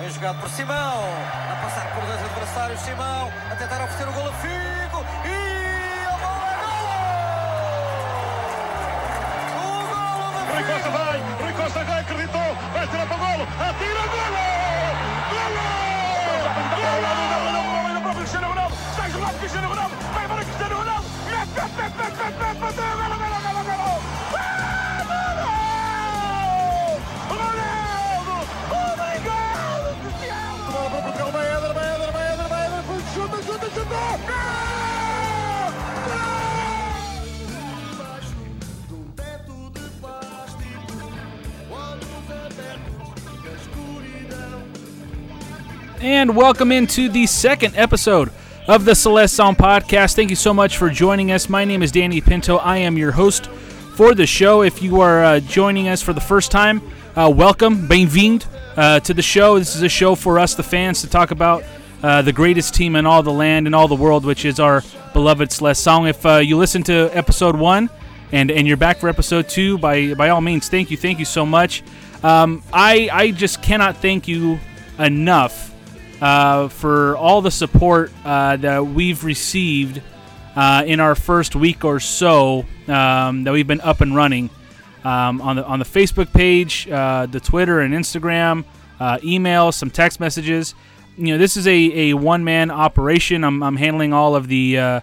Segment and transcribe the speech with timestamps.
[0.00, 1.04] Bem jogado por Simão,
[1.52, 6.16] a passar por dois adversários, Simão, a tentar oferecer o gol a Figo e a
[6.16, 6.88] bola é golo!
[9.60, 13.44] O golo do Rui Costa vai, Rui Costa já acreditou, vai tirar para o golo,
[13.60, 14.40] atira golo!
[15.28, 15.68] Golo!
[16.80, 18.00] Golo!
[18.00, 21.96] para o Cristiano Ronaldo, está jogado Cristiano Ronaldo, vai para Cristiano Ronaldo, mete, mete, mete,
[21.98, 23.29] mete, mete, mete, mete, golo,
[46.00, 48.32] And welcome into the second episode
[48.66, 50.16] of the Seleção Podcast.
[50.16, 51.50] Thank you so much for joining us.
[51.50, 52.56] My name is Danny Pinto.
[52.56, 53.48] I am your host
[53.96, 54.62] for the show.
[54.62, 56.80] If you are uh, joining us for the first time,
[57.16, 58.46] uh, welcome, bem-vindo
[58.78, 59.58] uh, to the show.
[59.58, 61.64] This is a show for us, the fans, to talk about
[62.02, 64.82] uh, the greatest team in all the land and all the world, which is our
[65.12, 66.08] beloved Seleção.
[66.08, 67.90] If uh, you listen to episode one
[68.32, 71.26] and and you're back for episode two, by by all means, thank you, thank you
[71.26, 71.82] so much.
[72.22, 74.58] Um, I I just cannot thank you
[74.98, 75.69] enough
[76.20, 80.02] uh, for all the support uh, that we've received
[80.54, 84.50] uh, in our first week or so um, that we've been up and running
[85.04, 88.64] um, on the on the Facebook page, uh, the Twitter and Instagram,
[88.98, 90.74] uh, email, some text messages.
[91.16, 93.44] You know, this is a, a one man operation.
[93.44, 95.00] I'm, I'm handling all of the uh,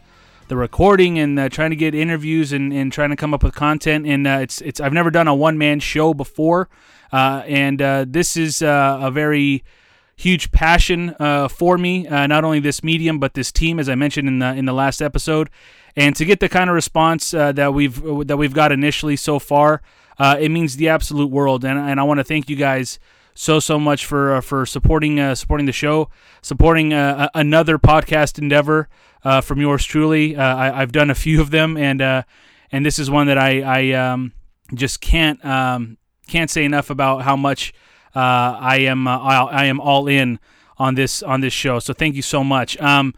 [0.49, 4.05] the recording and trying to get interviews and, and trying to come up with content.
[4.05, 6.69] And it's it's I've never done a one man show before,
[7.11, 9.63] and this is a very
[10.17, 12.07] huge passion uh, for me.
[12.07, 14.73] Uh, not only this medium, but this team, as I mentioned in the in the
[14.73, 15.49] last episode,
[15.95, 19.39] and to get the kind of response uh, that we've that we've got initially so
[19.39, 19.81] far,
[20.17, 21.63] uh, it means the absolute world.
[21.63, 22.99] And and I want to thank you guys
[23.35, 26.09] so so much for uh, for supporting uh, supporting the show,
[26.41, 28.89] supporting another podcast endeavor
[29.43, 30.35] from yours truly.
[30.35, 33.91] I, I've done a few of them, and and this is one that I I
[33.91, 34.33] um,
[34.73, 35.97] just can't um,
[36.27, 37.73] can't say enough about how much
[38.17, 40.39] I am uh, I, am all in
[40.77, 41.79] on this on this show.
[41.79, 42.77] So thank you so much.
[42.79, 43.13] Um,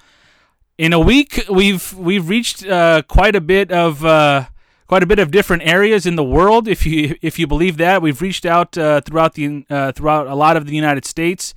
[0.78, 4.46] in a week, we've we've reached uh, quite a bit of uh,
[4.88, 6.68] quite a bit of different areas in the world.
[6.68, 10.36] If you if you believe that, we've reached out uh, throughout the uh, throughout a
[10.36, 11.54] lot of the United States.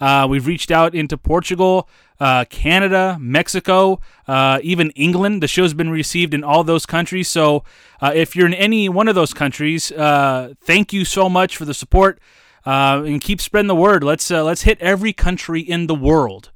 [0.00, 1.88] Uh, we've reached out into Portugal,
[2.18, 5.40] uh, Canada, Mexico, uh, even England.
[5.42, 7.28] The show's been received in all those countries.
[7.28, 7.62] So
[8.00, 11.64] uh, if you're in any one of those countries, uh, thank you so much for
[11.64, 12.18] the support
[12.64, 14.04] uh, and keep spreading the word.
[14.04, 16.50] Let's uh, let's hit every country in the world.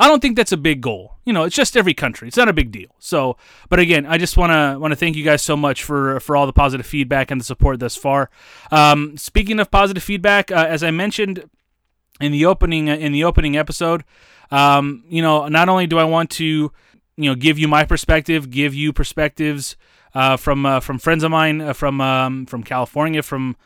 [0.00, 1.16] I don't think that's a big goal.
[1.24, 2.28] You know, it's just every country.
[2.28, 2.90] It's not a big deal.
[3.00, 3.36] So,
[3.68, 6.36] but again, I just want to want to thank you guys so much for for
[6.36, 8.30] all the positive feedback and the support thus far.
[8.70, 11.48] Um, speaking of positive feedback, uh, as I mentioned
[12.20, 14.04] in the opening in the opening episode,
[14.50, 16.72] um, you know, not only do I want to
[17.16, 19.76] you know give you my perspective, give you perspectives
[20.14, 23.56] uh, from uh, from friends of mine uh, from um, from California, from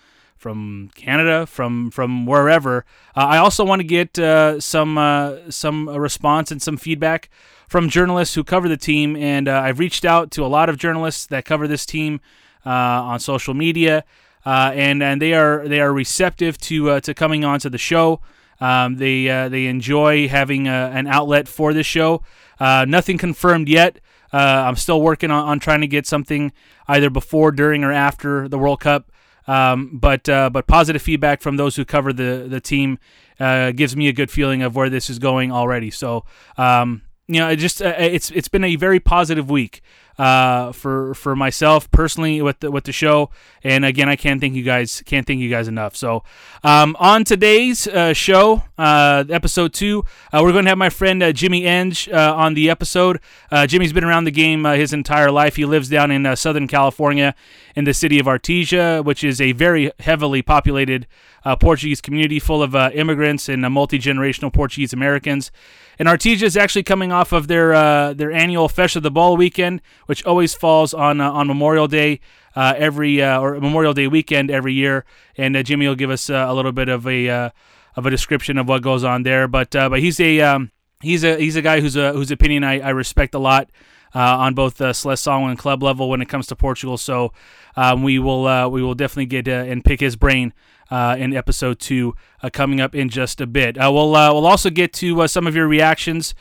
[0.43, 2.85] from Canada, from from wherever.
[3.17, 7.31] Uh, I also want to get uh, some uh, some response and some feedback
[7.69, 10.77] from journalists who cover the team, and uh, I've reached out to a lot of
[10.77, 12.21] journalists that cover this team
[12.67, 14.05] uh, on social media,
[14.45, 17.79] uh, and and they are they are receptive to uh, to coming on to the
[17.79, 18.21] show.
[18.61, 22.23] Um, they uh, they enjoy having a, an outlet for this show.
[22.59, 24.01] Uh, nothing confirmed yet.
[24.33, 26.53] Uh, I'm still working on, on trying to get something
[26.89, 29.13] either before, during, or after the World Cup.
[29.47, 32.99] Um, but uh, but positive feedback from those who cover the the team
[33.41, 35.91] uh, gives me a good feeling of where this is going already.
[35.91, 36.25] So
[36.57, 39.83] um, you know, it just uh, it's it's been a very positive week
[40.19, 43.31] uh, for for myself personally with the with the show.
[43.65, 45.97] And again, I can't thank you guys can't thank you guys enough.
[45.97, 46.25] So
[46.65, 51.23] um, on today's uh, show, uh, episode two, uh, we're going to have my friend
[51.23, 53.21] uh, Jimmy Enes on the episode.
[53.67, 55.57] Jimmy's been around the game his entire life.
[55.57, 57.35] He lives down in Southern California
[57.75, 61.07] in the city of Artesia, which is a very heavily populated
[61.45, 65.51] uh, Portuguese community full of uh, immigrants and uh, multi generational Portuguese Americans.
[65.99, 69.83] And Artesia is actually coming off of their uh, their annual Festa da Bola weekend,
[70.07, 72.21] which always falls on uh, on Memorial Day
[72.57, 75.05] uh, every uh, or Memorial Day weekend every year.
[75.37, 77.53] And Jimmy will give us a little bit of a
[77.95, 79.49] of a description of what goes on there.
[79.49, 82.91] But but he's a um, he's a he's a guy whose whose opinion I, I
[82.91, 83.71] respect a lot.
[84.15, 87.33] On both uh, Seleção and club level when it comes to Portugal, so
[87.77, 90.53] um, we will we will definitely get and pick his brain
[90.93, 93.79] uh, in episode two uh, coming up in just a bit.
[93.79, 96.35] Uh, we'll uh, we'll also get to uh, some of your reactions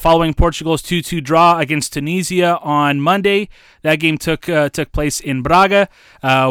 [0.00, 3.50] following Portugal's 2-2 draw against Tunisia on Monday.
[3.82, 5.88] That game took took place in Braga.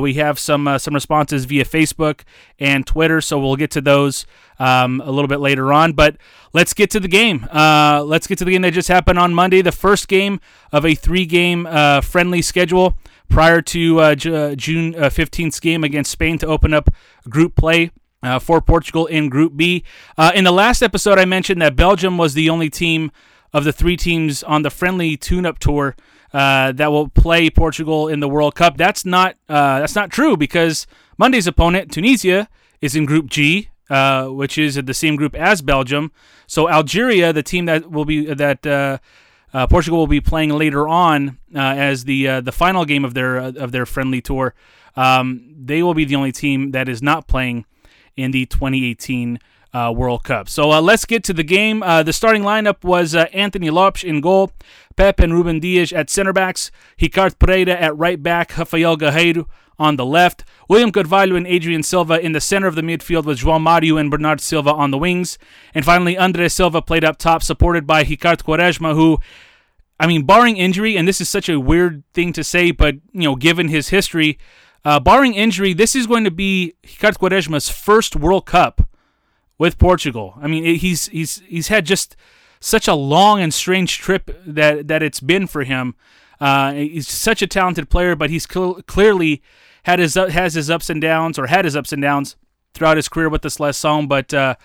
[0.01, 2.22] We have some some responses via Facebook
[2.60, 4.25] and Twitter, so we'll get to those
[4.60, 5.94] um, a little bit later on.
[5.94, 6.18] But
[6.54, 7.48] let's get to the game.
[7.51, 10.40] Uh, let's get to the game that just happened on Monday, the first game
[10.72, 12.95] of a three-game uh, friendly schedule
[13.33, 16.89] prior to uh, J- uh, June uh, 15th game against Spain to open up
[17.27, 17.91] group play.
[18.21, 19.83] Uh, for Portugal in Group B.
[20.18, 23.12] Uh, in the last episode, I mentioned that Belgium was the only team
[23.51, 25.97] of the three teams on the friendly tune-up tour
[26.31, 28.77] uh, that will play Portugal in the World Cup.
[28.77, 30.88] That's not uh, that's not true because
[31.18, 32.47] Monday's opponent, Tunisia,
[32.80, 36.13] is in Group G, uh, which is the same group as Belgium.
[36.47, 39.00] So Algeria, the team that will be that uh,
[39.54, 43.14] uh, Portugal will be playing later on uh, as the uh, the final game of
[43.14, 44.54] their of their friendly tour,
[44.96, 47.66] um, they will be the only team that is not playing
[48.16, 49.40] in the 2018
[49.74, 50.48] uh, World Cup.
[50.48, 51.81] So uh, let's get to the game.
[51.81, 54.52] Uh, the starting lineup was uh, Anthony Lopes in goal,
[54.96, 56.72] Pepe and Ruben Dias at center backs,
[57.02, 59.48] Ricardo Pereira at right back, Rafael Guerreiro
[59.80, 63.40] on the left, William Carvalho and Adrien Silva in the center of the midfield with
[63.40, 65.40] João Mario and Bernard Silva on the wings,
[65.74, 69.18] and finally Andre Silva played up top, supported by Ricardo Quaresma, who
[70.00, 73.24] I mean, barring injury, and this is such a weird thing to say, but you
[73.24, 74.38] know, given his history,
[74.86, 78.82] uh, barring injury, this is going to be Ricardo Quaresma's first World Cup
[79.63, 80.38] with Portugal.
[80.42, 82.18] I mean, he's he's he's had just
[82.60, 85.95] such a long and strange trip that that it's been for him.
[86.42, 89.42] Uh, he's such a talented player, but he's cl- clearly
[89.83, 92.36] had his has his ups and downs, or had his ups and downs
[92.74, 94.06] throughout his career with the Seleção.
[94.06, 94.56] But uh,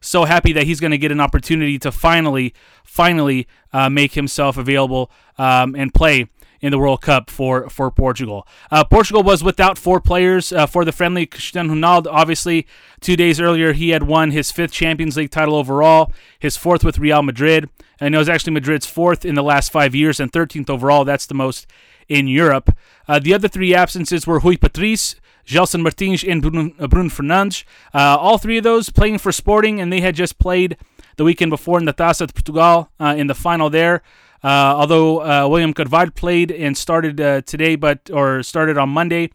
[0.00, 2.52] so happy that he's going to get an opportunity to finally,
[2.82, 5.08] finally uh, make himself available
[5.38, 8.46] um, and play in the World Cup for for Portugal.
[8.70, 11.26] Uh, Portugal was without four players uh, for the friendly.
[11.26, 12.66] Cristiano Ronaldo, obviously,
[13.00, 16.98] two days earlier he had won his fifth Champions League title overall, his fourth with
[16.98, 17.68] Real Madrid,
[18.00, 21.04] and it was actually Madrid's fourth in the last five years and 13th overall.
[21.04, 21.66] That's the most
[22.08, 22.74] in Europe.
[23.06, 25.16] Uh, the other three absences were Rui Patrício.
[25.46, 27.64] Gelson Martins and Bruno, uh, Bruno Fernandes.
[27.94, 30.76] Uh, all three of those playing for Sporting, and they had just played
[31.16, 34.02] the weekend before in the Taça de Portugal uh, in the final there.
[34.42, 39.30] Uh, although uh, William Carvalho played and started uh, today, but or started on Monday,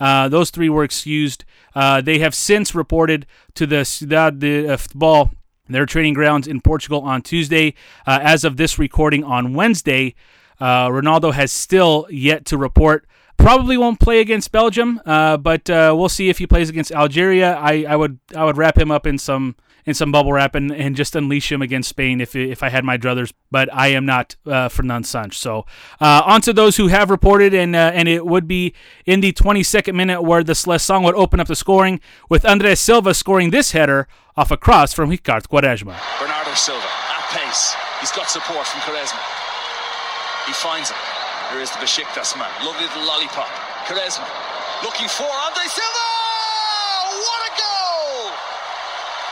[0.00, 1.44] uh, those three were excused.
[1.74, 5.30] Uh, they have since reported to the Cidade do Futebol,
[5.68, 7.74] their training grounds in Portugal, on Tuesday.
[8.06, 10.14] Uh, as of this recording on Wednesday,
[10.60, 13.06] Ronaldo has still yet to report.
[13.36, 17.54] Probably won't play against Belgium, but we'll see if he plays against Algeria.
[17.54, 19.54] I, I would I would wrap him up in some
[19.88, 22.84] in some bubble wrap and, and just unleash him against Spain if, if I had
[22.84, 23.32] my druthers.
[23.50, 25.38] But I am not uh, Fernando Santos.
[25.38, 25.64] So
[25.98, 28.74] uh, on to those who have reported, and uh, and it would be
[29.06, 33.14] in the 22nd minute where the Seleção would open up the scoring with Andre Silva
[33.14, 34.06] scoring this header
[34.36, 35.96] off a cross from Ricardo Quaresma.
[36.20, 37.74] Bernardo Silva at pace.
[38.00, 39.18] He's got support from Quaresma.
[40.46, 40.98] He finds him.
[41.50, 42.50] Here is the Besiktas man.
[42.62, 43.48] Lovely little lollipop.
[43.88, 44.28] Quaresma
[44.84, 46.06] looking for Andre Silva.
[47.24, 48.30] What a goal!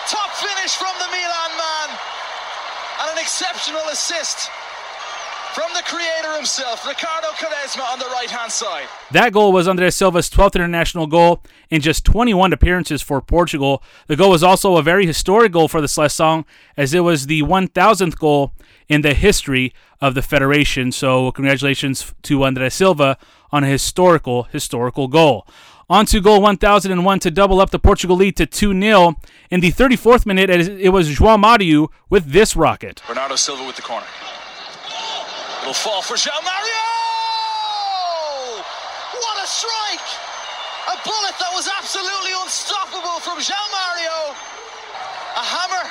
[0.08, 1.88] Top finish from the Milan man.
[3.00, 4.50] And an exceptional assist
[5.56, 8.86] from the creator himself, Ricardo Quaresma on the right hand side.
[9.12, 13.82] That goal was Andre Silva's 12th international goal in just 21 appearances for Portugal.
[14.06, 16.44] The goal was also a very historic goal for the Seleção,
[16.76, 18.52] as it was the 1,000th goal
[18.86, 20.92] in the history of the federation.
[20.92, 23.16] So, congratulations to Andre Silva
[23.50, 25.46] on a historical, historical goal.
[25.88, 29.14] On to goal 1001 to double up the Portugal lead to 2 0.
[29.52, 33.02] In the 34th minute, it was João Mario with this rocket.
[33.06, 34.06] Bernardo Silva with the corner.
[35.62, 36.82] It'll fall for João Mario!
[39.14, 40.08] What a strike!
[40.90, 44.34] A bullet that was absolutely unstoppable from João Mario.
[45.36, 45.88] A hammer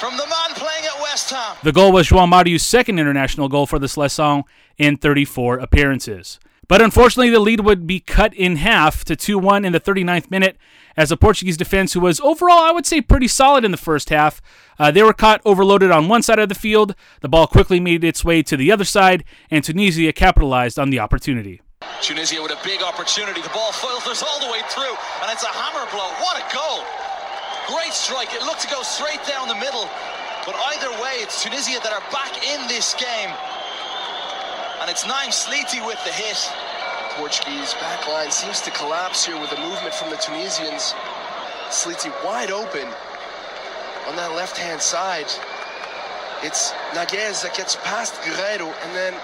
[0.00, 1.56] from the man playing at West Ham.
[1.62, 4.44] The goal was João Mario's second international goal for the Seleção
[4.78, 6.40] in 34 appearances.
[6.70, 10.30] But unfortunately, the lead would be cut in half to 2 1 in the 39th
[10.30, 10.56] minute
[10.96, 14.08] as the Portuguese defense, who was overall, I would say, pretty solid in the first
[14.10, 14.40] half,
[14.78, 16.94] uh, they were caught overloaded on one side of the field.
[17.22, 21.00] The ball quickly made its way to the other side, and Tunisia capitalized on the
[21.00, 21.60] opportunity.
[22.02, 23.42] Tunisia with a big opportunity.
[23.42, 26.06] The ball filters all the way through, and it's a hammer blow.
[26.22, 26.86] What a goal!
[27.66, 28.32] Great strike.
[28.32, 29.90] It looked to go straight down the middle,
[30.46, 33.34] but either way, it's Tunisia that are back in this game.
[34.90, 36.50] It's Naim Sliti with the hit.
[37.10, 40.94] Portuguese backline seems to collapse here with the movement from the Tunisians.
[41.68, 42.88] Sliti wide open
[44.08, 45.30] on that left-hand side.
[46.42, 49.14] It's Naguez that gets past Guerreiro, and then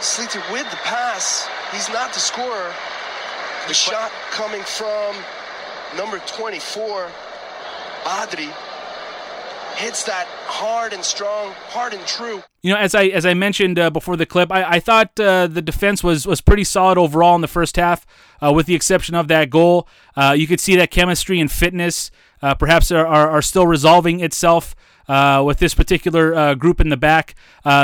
[0.00, 1.48] Sliti with the pass.
[1.72, 2.70] He's not the scorer.
[3.68, 5.16] The shot coming from
[5.96, 7.08] number 24,
[8.04, 8.52] Adri,
[9.76, 12.42] hits that hard and strong, hard and true.
[12.62, 15.46] You know, as I as I mentioned uh, before the clip, I, I thought uh,
[15.46, 18.06] the defense was was pretty solid overall in the first half,
[18.42, 19.88] uh, with the exception of that goal.
[20.16, 22.10] Uh, you could see that chemistry and fitness
[22.42, 24.74] uh, perhaps are, are, are still resolving itself.
[25.08, 27.34] Uh, with this particular group in the back,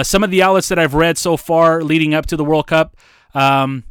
[0.02, 2.98] some of the outlets that I've read so far leading up to the World Cup
[3.32, 3.84] um,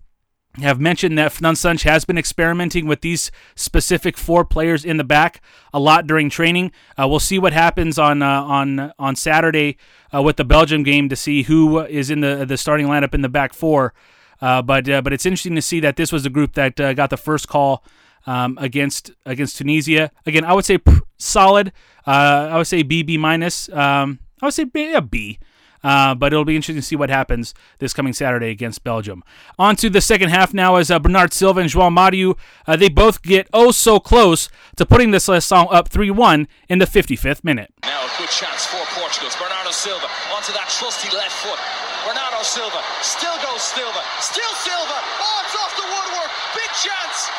[0.61, 5.41] have mentioned that Fernando has been experimenting with these specific four players in the back
[5.73, 6.71] a lot during training.
[6.97, 9.77] Uh, we'll see what happens on uh, on on Saturday
[10.13, 13.21] uh, with the Belgium game to see who is in the the starting lineup in
[13.21, 13.93] the back four.
[14.41, 16.93] Uh, but uh, but it's interesting to see that this was the group that uh,
[16.93, 17.83] got the first call
[18.27, 20.11] um, against against Tunisia.
[20.25, 20.77] Again, I would say
[21.17, 21.71] solid.
[22.05, 23.69] I would say B B minus.
[23.69, 25.39] Um, I would say B, a B.
[25.83, 29.23] Uh, but it'll be interesting to see what happens this coming Saturday against Belgium.
[29.59, 32.35] On to the second half now as uh, Bernard Silva and João Mario,
[32.67, 36.85] uh, they both get oh so close to putting this Seleção up 3-1 in the
[36.85, 37.73] 55th minute.
[37.83, 39.29] Now a good chance for Portugal.
[39.39, 41.59] Bernardo Silva onto that trusty left foot.
[42.07, 44.03] Bernardo Silva still goes Silva.
[44.19, 44.97] Still Silva.
[45.23, 46.31] Oh, it's off the woodwork.
[46.51, 47.31] Big chance.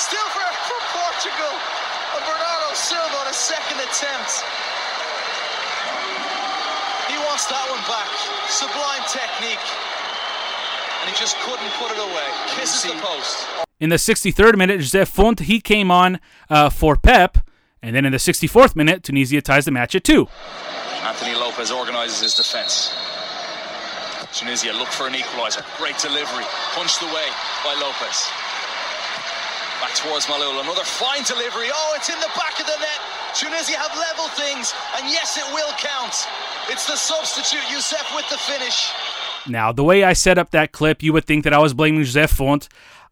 [0.00, 1.52] Still for, for Portugal.
[2.16, 4.40] And Bernardo Silva on a second attempt.
[7.34, 8.06] He wants that one back.
[8.46, 9.66] Sublime technique.
[11.02, 12.30] And he just couldn't put it away.
[12.54, 13.66] Kisses the post.
[13.80, 17.40] In the 63rd minute, José Fonte, he came on uh, for Pepe.
[17.82, 20.28] And then in the 64th minute, Tunisia ties the match at two.
[21.02, 22.94] Anthony Lopez organises his defence.
[24.30, 25.66] Tunisia look for an equaliser.
[25.76, 26.44] Great delivery.
[26.78, 27.26] Punched away
[27.66, 28.30] by Lopez.
[29.82, 30.62] Back towards Maaloul.
[30.62, 31.66] Another fine delivery.
[31.74, 33.23] Oh, it's in the back of the net.
[33.34, 36.14] Tunisia have level things, and yes, it will count.
[36.70, 38.92] It's the substitute, Youssef, with the finish.
[39.48, 42.00] Now, the way I set up that clip, you would think that I was blaming
[42.00, 42.68] José Fonte.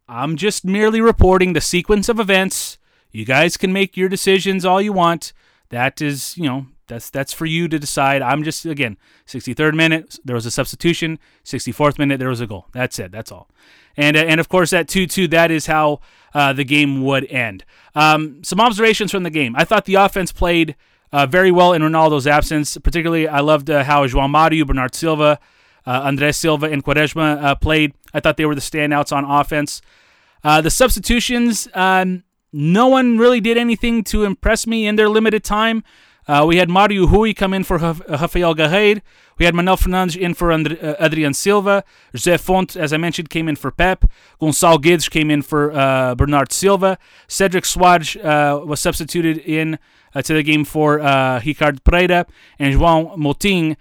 [0.08, 2.78] I'm just merely reporting the sequence of events.
[3.10, 5.32] You guys can make your decisions all you want.
[5.70, 8.22] That is, you know, that's that's for you to decide.
[8.22, 12.66] I'm just again, 63rd minute there was a substitution, 64th minute there was a goal.
[12.72, 13.12] That's it.
[13.12, 13.48] That's all.
[13.96, 16.00] And uh, and of course that 2-2 that is how
[16.34, 17.64] uh, the game would end.
[17.94, 19.54] Um, some observations from the game.
[19.56, 20.76] I thought the offense played
[21.12, 22.78] uh, very well in Ronaldo's absence.
[22.78, 25.38] Particularly, I loved uh, how João Mario, Bernard Silva,
[25.86, 27.92] uh, Andre Silva, and Quaresma uh, played.
[28.14, 29.82] I thought they were the standouts on offense.
[30.44, 35.44] Uh, the substitutions, um, no one really did anything to impress me in their limited
[35.44, 35.84] time.
[36.28, 39.02] Uh, we had Mario Rui come in for Rafael Guerreiro.
[39.38, 40.56] We had Manuel Fernandes in for uh,
[41.00, 41.82] Adrien Silva.
[42.14, 44.06] José Fonte, as I mentioned, came in for Pepe.
[44.40, 46.98] Gonçalo Guedes came in for uh, Bernard Silva.
[47.26, 49.78] Cedric Soares uh, was substituted in
[50.14, 52.26] uh, to the game for uh, Ricardo Pereira.
[52.58, 53.76] And João Moutinho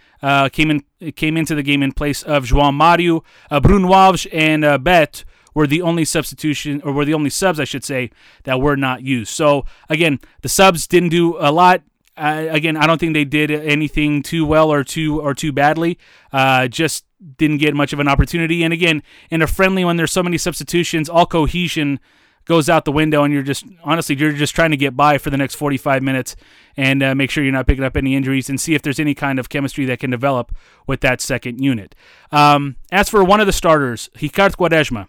[0.51, 3.23] came in came into the game in place of João Mario.
[3.61, 7.65] Bruno Alves and uh, Bet were the only substitution, or were the only subs, I
[7.65, 8.09] should say,
[8.43, 9.31] that were not used.
[9.31, 11.83] So again, the subs didn't do a lot.
[12.17, 15.97] Uh, again, I don't think they did anything too well or too or too badly.
[16.31, 17.05] Uh, just
[17.37, 18.63] didn't get much of an opportunity.
[18.63, 21.99] And again, in a friendly when there's so many substitutions, all cohesion
[22.45, 25.29] goes out the window, and you're just honestly you're just trying to get by for
[25.29, 26.35] the next 45 minutes
[26.75, 29.13] and uh, make sure you're not picking up any injuries and see if there's any
[29.13, 30.53] kind of chemistry that can develop
[30.87, 31.95] with that second unit.
[32.31, 35.07] Um, as for one of the starters, Ricardo Quaresma,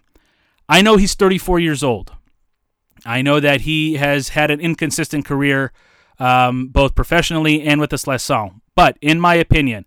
[0.69, 2.13] I know he's 34 years old.
[3.05, 5.73] I know that he has had an inconsistent career
[6.19, 8.61] um, both professionally and with the seleção.
[8.75, 9.85] But in my opinion,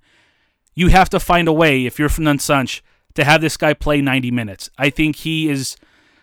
[0.74, 2.82] you have to find a way, if you're Fernando Santos,
[3.14, 4.70] to have this guy play 90 minutes.
[4.78, 5.76] I think he is,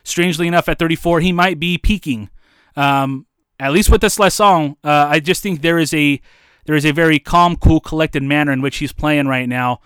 [0.03, 2.29] strangely enough, at 34, he might be peaking.
[2.75, 3.25] Um,
[3.59, 6.21] at least with the seleção, uh, I just think there is a
[6.65, 9.81] there is a very calm, cool, collected manner in which he's playing right now.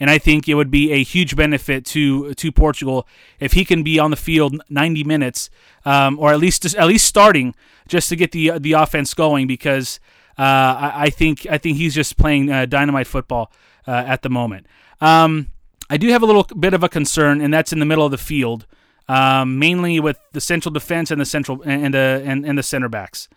[0.00, 3.06] And I think it would be a huge benefit to to Portugal
[3.38, 5.50] if he can be on the field 90 minutes,
[5.84, 7.54] um, or at least at least starting
[7.86, 9.46] just to get the the offense going.
[9.46, 10.00] Because
[10.38, 13.52] uh, I, I, think I think he's just playing uh, dynamite football
[13.86, 14.66] uh, at the moment.
[15.02, 15.50] Um,
[15.90, 18.10] I do have a little bit of a concern, and that's in the middle of
[18.10, 18.66] the field,
[19.08, 22.88] um, mainly with the central defense and the central and the and, and the center
[22.88, 23.28] backs.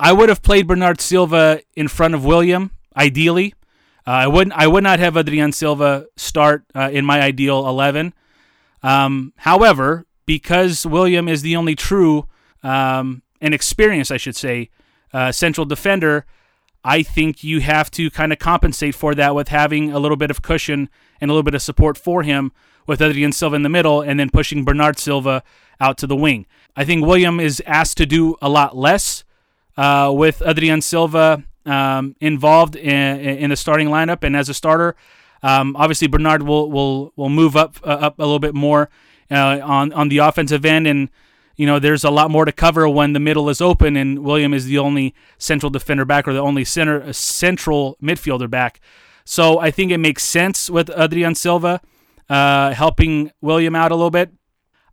[0.00, 3.54] I would have played Bernard Silva in front of William, ideally.
[4.08, 4.56] Uh, I wouldn't.
[4.56, 8.14] I would not have Adrien Silva start uh, in my ideal eleven.
[8.82, 12.26] Um, however, because William is the only true
[12.62, 14.70] um, and experienced, I should say,
[15.12, 16.24] uh, central defender,
[16.82, 20.30] I think you have to kind of compensate for that with having a little bit
[20.30, 20.88] of cushion
[21.20, 22.52] and a little bit of support for him
[22.86, 25.42] with Adrien Silva in the middle and then pushing Bernard Silva
[25.80, 26.46] out to the wing.
[26.74, 29.24] I think William is asked to do a lot less
[29.76, 34.96] uh, with Adrian Silva um, involved in, in the starting lineup and as a starter.
[35.42, 38.90] Um, obviously, Bernard will will will move up uh, up a little bit more
[39.30, 41.10] uh, on on the offensive end, and
[41.58, 44.54] you know, there's a lot more to cover when the middle is open and William
[44.54, 48.80] is the only central defender back or the only center uh, central midfielder back.
[49.24, 51.80] So I think it makes sense with Adrien Silva
[52.30, 54.32] uh, helping William out a little bit.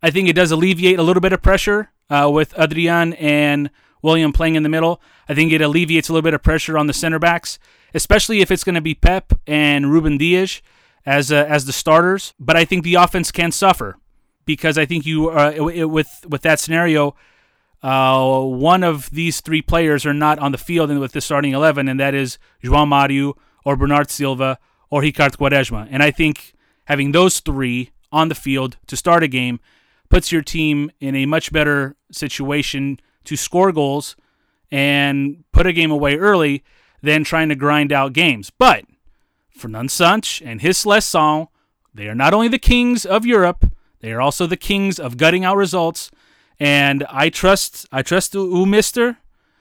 [0.02, 3.70] I think it does alleviate a little bit of pressure uh, with Adrien and
[4.06, 4.94] William playing in the middle.
[5.28, 7.58] I think it alleviates a little bit of pressure on the center backs,
[7.92, 10.62] especially if it's going to be Pepe and Ruben Dias
[11.04, 12.32] as uh, as the starters.
[12.38, 13.96] But I think the offense can suffer
[14.44, 17.16] because I think you uh, with with that scenario,
[17.82, 21.88] uh, one of these three players are not on the field with the starting eleven,
[21.88, 23.34] and that is João Mario
[23.64, 24.58] or Bernard Silva
[24.88, 25.88] or Ricardo Quaresma.
[25.90, 29.58] And I think having those three on the field to start a game
[30.08, 34.16] puts your team in a much better situation to score goals
[34.70, 36.64] and put a game away early
[37.02, 38.50] than trying to grind out games.
[38.50, 38.84] But
[39.50, 41.48] Fernando Santos and his Seleção,
[41.94, 45.44] they are not only the kings of Europe, they are also the kings of gutting
[45.44, 46.10] out results,
[46.58, 49.18] and I trust I trust U Mister,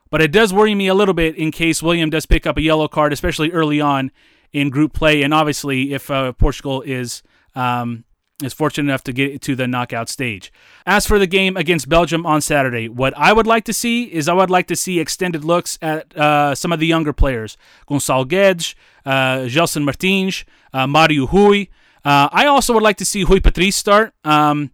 [0.09, 2.61] but it does worry me a little bit in case William does pick up a
[2.61, 4.11] yellow card, especially early on
[4.51, 7.23] in group play, and obviously if uh, Portugal is
[7.55, 8.05] um,
[8.43, 10.51] is fortunate enough to get to the knockout stage.
[10.85, 14.27] As for the game against Belgium on Saturday, what I would like to see is
[14.27, 17.57] I would like to see extended looks at uh, some of the younger players
[17.89, 18.75] Gonçalo Guedes,
[19.05, 21.67] uh, Gelson Martins, uh, Mario Rui.
[22.03, 24.13] Uh, I also would like to see Rui Patrício start.
[24.25, 24.71] Um,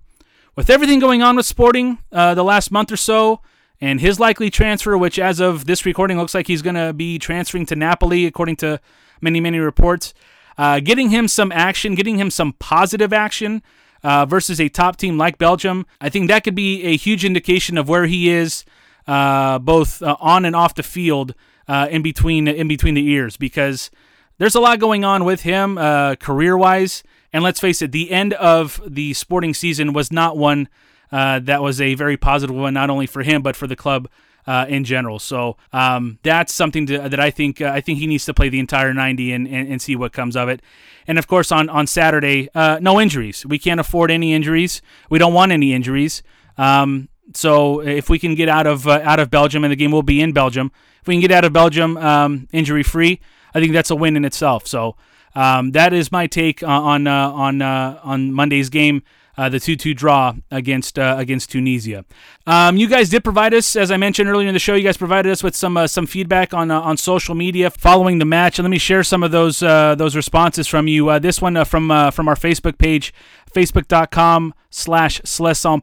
[0.55, 3.41] with everything going on with Sporting uh, the last month or so,
[3.79, 7.17] and his likely transfer, which as of this recording looks like he's going to be
[7.17, 8.79] transferring to Napoli, according to
[9.21, 10.13] many, many reports.
[10.57, 13.61] Uh, getting him some action, getting him some positive action
[14.03, 17.77] uh, versus a top team like Belgium, I think that could be a huge indication
[17.77, 18.65] of where he is,
[19.07, 21.33] uh, both uh, on and off the field,
[21.67, 23.91] uh, in between in between the ears, because
[24.37, 25.75] there's a lot going on with him
[26.17, 27.03] career wise.
[27.33, 30.67] And let's face it, the end of the sporting season was not one
[31.11, 34.09] uh, that was a very positive one, not only for him but for the club
[34.47, 35.19] uh, in general.
[35.19, 38.49] So um, that's something to, that I think uh, I think he needs to play
[38.49, 40.61] the entire 90 and, and, and, see what comes of it.
[41.07, 43.45] And of course, on on Saturday, uh, no injuries.
[43.45, 44.81] We can't afford any injuries.
[45.09, 46.23] We don't want any injuries.
[46.57, 49.91] Um, so if we can get out of uh, out of Belgium, and the game
[49.91, 50.71] will be in Belgium,
[51.01, 53.19] if we can get out of Belgium um, injury free,
[53.53, 54.67] I think that's a win in itself.
[54.67, 54.95] So
[55.35, 59.03] um, that is my take on uh, on uh, on Monday's game.
[59.37, 62.03] Uh, the 2-2 draw against uh, against Tunisia.
[62.45, 64.97] Um, you guys did provide us, as I mentioned earlier in the show, you guys
[64.97, 68.59] provided us with some uh, some feedback on uh, on social media following the match.
[68.59, 71.17] And let me share some of those those responses from you.
[71.19, 73.13] this one from from our Facebook page,
[73.53, 75.21] facebook.com slash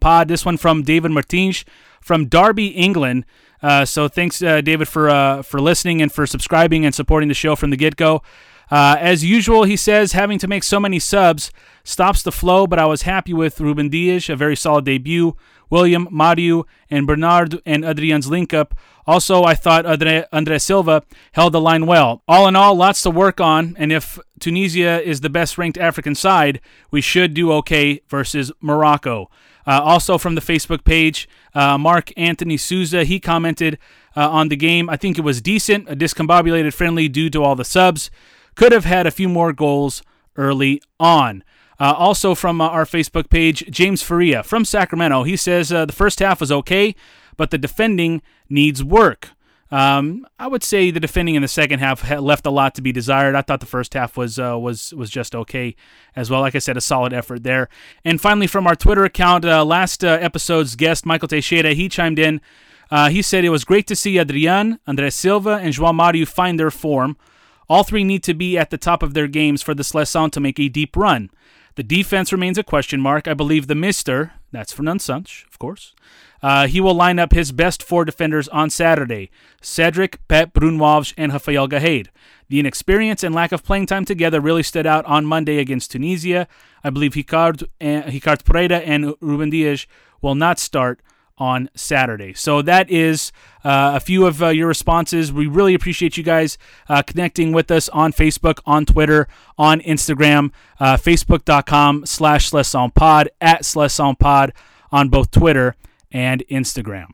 [0.01, 0.29] Pod.
[0.29, 1.65] This one from David Martins
[2.03, 3.25] from Derby, England.
[3.85, 7.77] so thanks, David, for for listening and for subscribing and supporting the show from the
[7.77, 8.23] get go.
[8.71, 11.51] Uh, as usual, he says having to make so many subs
[11.85, 15.37] stops the flow, but I was happy with Ruben Dias, a very solid debut.
[15.71, 18.75] William, Mario, and Bernard and Adrien's link up.
[19.07, 21.03] Also, I thought Andre, Andre Silva
[21.33, 22.23] held the line well.
[22.29, 26.15] All in all, lots to work on, and if Tunisia is the best ranked African
[26.15, 29.31] side, we should do okay versus Morocco.
[29.67, 33.79] Uh, also, from the Facebook page, uh, Mark Anthony Souza, he commented
[34.17, 34.89] uh, on the game.
[34.89, 38.11] I think it was decent, a discombobulated friendly due to all the subs
[38.59, 40.03] could have had a few more goals
[40.37, 41.45] early on.
[41.79, 45.23] Uh, also from uh, our Facebook page, James Faria from Sacramento.
[45.23, 46.97] He says uh, the first half was okay,
[47.37, 49.29] but the defending needs work.
[49.71, 52.91] Um, I would say the defending in the second half left a lot to be
[52.91, 53.37] desired.
[53.37, 55.77] I thought the first half was uh, was was just okay
[56.17, 56.41] as well.
[56.41, 57.69] Like I said, a solid effort there.
[58.05, 62.19] And finally, from our Twitter account, uh, last uh, episode's guest Michael Teixeira, he chimed
[62.19, 62.41] in.
[63.11, 66.73] he said it was great to see Adrien, Andre Silva, and João Mario find their
[66.73, 67.17] form.
[67.69, 70.41] All three need to be at the top of their games for the Seleção to
[70.41, 71.31] make a deep run.
[71.75, 73.29] The defense remains a question mark.
[73.29, 75.95] I believe the Mister, that's Fernando Santos, of course,
[76.43, 81.33] uh, he will line up his best four defenders on Saturday Cedric, Pepe Bruno and
[81.33, 82.09] Rafael Guedes.
[82.49, 86.49] The inexperience and lack of playing time together really stood out on Monday against Tunisia.
[86.83, 89.87] I believe Ricardo, uh, Ricardo Pereira and Ruben Dias
[90.23, 91.01] will not start
[91.39, 92.35] on Saturday.
[92.35, 93.33] So that is
[93.65, 95.33] uh, a few of uh, your responses.
[95.33, 100.53] We really appreciate you guys uh, connecting with us on Facebook, on Twitter, on Instagram,
[100.81, 102.51] uh, facebook.com slash
[102.95, 103.65] pod at
[104.19, 104.53] pod
[104.91, 105.77] on both Twitter
[106.11, 107.09] and Instagram.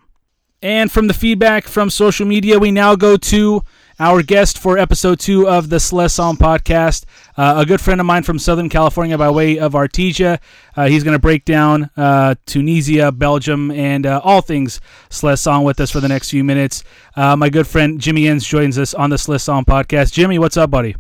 [0.63, 3.63] And from the feedback from social media, we now go to
[3.99, 7.05] our guest for episode two of the Seleção podcast,
[7.37, 10.41] uh, a good friend of mine from Southern California by way of Artesia.
[10.77, 14.81] Uh, he's going to break down uh, Tunisia, Belgium, and uh, all things
[15.11, 16.83] Seleção with us for the next few minutes.
[17.17, 20.13] Uh, my good friend Jimmy Enes joins us on the Seleção podcast.
[20.13, 20.97] Jimmy, what's up, buddy?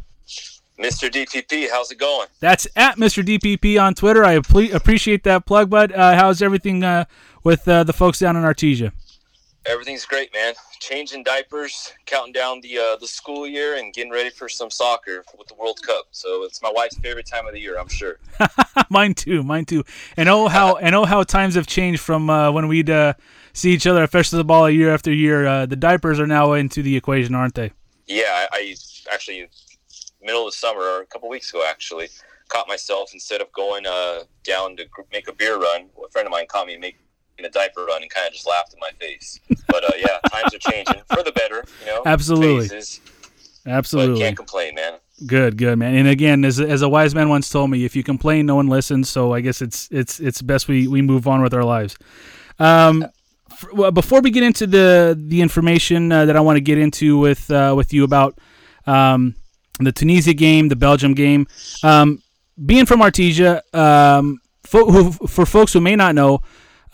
[0.79, 1.09] Mr.
[1.09, 2.27] DPP, how's it going?
[2.41, 3.25] That's at Mr.
[3.25, 4.25] DPP on Twitter.
[4.25, 5.93] I appreciate that plug, bud.
[5.93, 7.05] Uh, how's everything uh,
[7.45, 8.93] with uh, the folks down in Artesia?
[9.67, 10.53] Everything's great, man.
[10.81, 15.25] Changing diapers, counting down the uh, the school year, and getting ready for some soccer
[15.39, 16.07] with the World Cup.
[16.11, 18.19] So it's my wife's favorite time of the year, I'm sure.
[18.91, 19.83] mine too, mine too.
[20.19, 23.15] And oh how and oh how times have changed from uh, when we'd uh,
[23.55, 25.47] see each other at Festival of the Ball year after year.
[25.47, 27.73] Uh, the diapers are now into the equation, aren't they?
[28.07, 28.75] Yeah, I, I
[29.13, 29.49] actually
[30.23, 32.09] middle of the summer or a couple weeks ago actually
[32.49, 35.89] caught myself instead of going uh, down to make a beer run.
[36.05, 36.95] A friend of mine caught me
[37.37, 39.41] making a diaper run and kind of just laughed in my face.
[39.69, 41.65] But uh, yeah, times are changing for the better.
[41.81, 42.69] You know, Absolutely.
[42.69, 43.01] Phases,
[43.67, 44.15] Absolutely.
[44.15, 44.95] but can't complain, man.
[45.27, 45.95] Good, good man.
[45.95, 48.67] And again, as, as a wise man once told me, if you complain, no one
[48.67, 49.09] listens.
[49.09, 51.97] So I guess it's it's it's best we, we move on with our lives.
[52.59, 53.07] Um,
[53.51, 56.79] f- well, before we get into the the information uh, that I want to get
[56.79, 58.39] into with uh, with you about
[58.87, 59.35] um,
[59.79, 61.47] the Tunisia game, the Belgium game,
[61.85, 62.21] um,
[62.67, 66.43] being from Artesia, um, fo- who, for folks who may not know,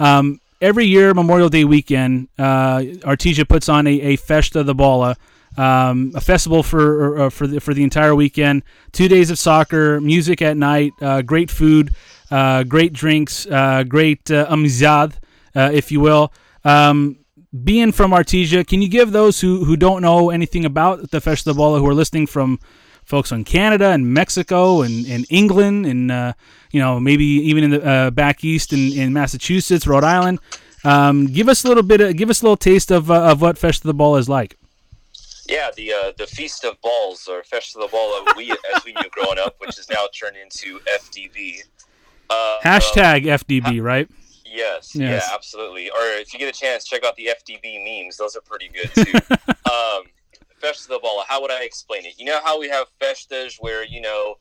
[0.00, 5.16] um, every year Memorial Day weekend, uh, Artesia puts on a, a Festa de Bola,
[5.56, 8.62] um, a festival for uh, for the, for the entire weekend.
[8.92, 11.94] Two days of soccer, music at night, uh, great food,
[12.30, 15.14] uh, great drinks, uh, great uh, amizad,
[15.54, 16.32] uh, if you will.
[16.64, 17.18] Um,
[17.64, 21.50] being from Artesia, can you give those who, who don't know anything about the Festa
[21.50, 22.60] de Bola, who are listening from
[23.10, 26.32] folks in Canada and Mexico and, and England and uh,
[26.70, 30.38] you know maybe even in the uh, back east in, in Massachusetts, Rhode Island.
[30.84, 33.42] Um, give us a little bit, of, give us a little taste of, uh, of
[33.42, 34.56] what Festa de Bola is like.
[35.46, 39.10] Yeah, the uh, the Feast of Balls or Festa de Bola, we as we knew
[39.10, 41.56] growing up, which is now turned into FDB.
[42.30, 44.08] Uh, Hashtag FDB, right?
[44.44, 45.24] Yes, Yes.
[45.28, 45.90] yeah, absolutely.
[45.90, 48.90] Or if you get a chance, check out the FDB memes; those are pretty good
[48.94, 49.18] too.
[49.70, 50.04] um,
[50.60, 51.24] Festa de Bola.
[51.26, 52.14] How would I explain it?
[52.18, 54.36] You know how we have festas where you know,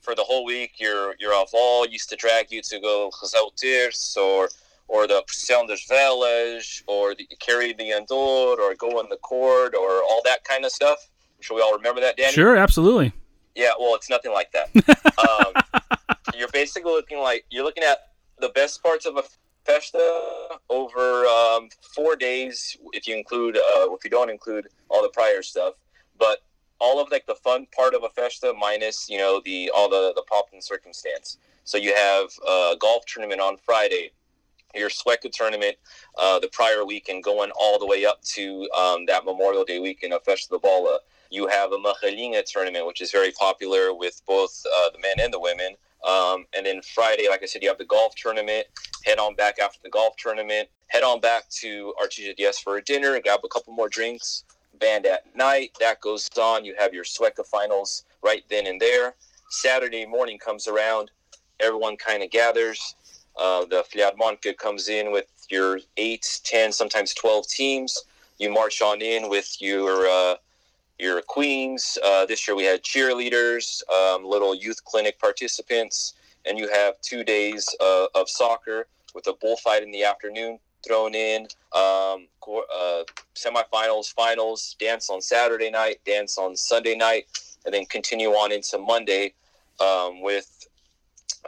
[0.00, 4.20] for the whole week, your your avó used to drag you to go rezar o
[4.20, 4.48] or
[4.86, 9.74] or the procissão das velas, or the, carry the andor, or go on the court,
[9.74, 10.98] or all that kind of stuff.
[11.40, 12.32] Should we all remember that, Danny?
[12.32, 13.12] Sure, absolutely.
[13.54, 14.70] Yeah, well, it's nothing like that.
[15.18, 15.88] um,
[16.36, 17.98] you're basically looking like you're looking at
[18.40, 19.22] the best parts of a
[19.64, 25.08] festa over um, four days, if you include, uh, if you don't include all the
[25.08, 25.74] prior stuff.
[26.18, 26.38] But
[26.80, 30.12] all of like the fun part of a festa minus, you know, the all the
[30.14, 31.38] the pomp and circumstance.
[31.64, 34.12] So you have a golf tournament on Friday,
[34.74, 35.76] your Sueca tournament
[36.18, 40.12] uh, the prior weekend, going all the way up to um, that Memorial Day weekend
[40.12, 40.98] of Festa de Bola.
[41.30, 45.32] You have a Mahalinha tournament, which is very popular with both uh, the men and
[45.32, 45.74] the women.
[46.04, 48.66] Um, and then Friday, like I said, you have the golf tournament.
[49.04, 50.68] Head on back after the golf tournament.
[50.88, 53.14] Head on back to Artesia DS for a dinner.
[53.14, 54.44] and Grab a couple more drinks.
[54.80, 55.70] Band at night.
[55.80, 56.64] That goes on.
[56.64, 59.14] You have your Sueca finals right then and there.
[59.50, 61.10] Saturday morning comes around.
[61.60, 62.96] Everyone kind of gathers.
[63.36, 68.04] Uh, the Fliadmonka comes in with your 8, 10, sometimes 12 teams.
[68.38, 70.36] You march on in with your uh,
[70.98, 71.98] your queens.
[72.04, 76.14] Uh, this year we had cheerleaders, um, little youth clinic participants,
[76.46, 81.14] and you have two days uh, of soccer with a bullfight in the afternoon thrown
[81.14, 81.42] in.
[81.74, 83.04] Um, uh,
[83.34, 87.26] semifinals, finals, dance on Saturday night, dance on Sunday night,
[87.64, 89.32] and then continue on into Monday
[89.80, 90.66] um, with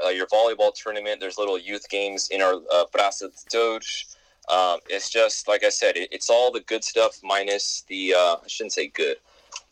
[0.05, 1.21] uh, your volleyball tournament.
[1.21, 4.17] There's little youth games in our uh, Praça de Todos.
[4.49, 8.37] Um, it's just like I said, it, it's all the good stuff minus the uh,
[8.43, 9.17] I shouldn't say good,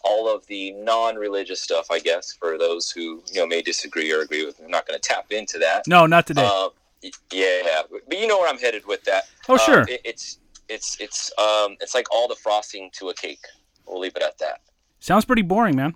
[0.04, 1.90] all of the non-religious stuff.
[1.90, 4.58] I guess for those who you know may disagree or agree with.
[4.58, 4.66] me.
[4.66, 5.86] I'm not going to tap into that.
[5.86, 6.42] No, not today.
[7.02, 9.24] Y- yeah, but you know where I'm headed with that.
[9.48, 9.80] Oh, Um, sure.
[9.88, 10.38] it, it's
[10.68, 13.40] it's it's um it's like all the frosting to a cake.
[13.86, 14.60] We'll leave it at that.
[15.00, 15.94] Sounds pretty boring, man.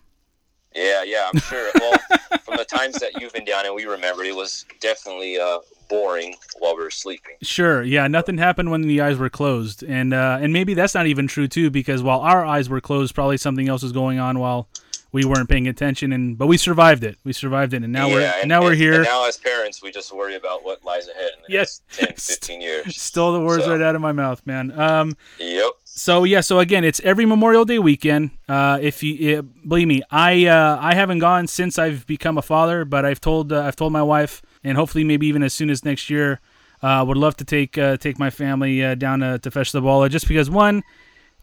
[0.77, 1.71] Yeah, yeah, I'm sure.
[1.77, 1.99] Well,
[2.44, 6.35] from the times that you've been down and we remember, it was definitely uh, boring
[6.59, 7.35] while we were sleeping.
[7.42, 7.83] Sure.
[7.83, 8.07] Yeah.
[8.09, 11.48] Nothing happened when the eyes were closed, and uh, and maybe that's not even true
[11.48, 14.68] too, because while our eyes were closed, probably something else was going on while
[15.11, 16.12] we weren't paying attention.
[16.12, 17.16] And but we survived it.
[17.24, 18.94] We survived it, and now we're and now we're here.
[18.96, 21.81] And now, as parents, we just worry about what lies ahead in the Yes.
[22.01, 23.01] next 10, 15 years.
[23.01, 24.79] Stole the words So- right out of my mouth, man.
[24.79, 25.16] Um.
[25.38, 25.70] Yep.
[25.85, 28.31] So yeah, so again, it's every Memorial Day weekend.
[28.48, 32.42] Uh, if you uh, believe me, I uh, I haven't gone since I've become a
[32.42, 35.71] father, but I've told uh, I've told my wife, and hopefully maybe even as soon
[35.71, 36.40] as next year,
[36.83, 39.83] uh, would love to take uh, take my family uh, down to, to Festa de
[39.83, 40.83] Bola, just because one,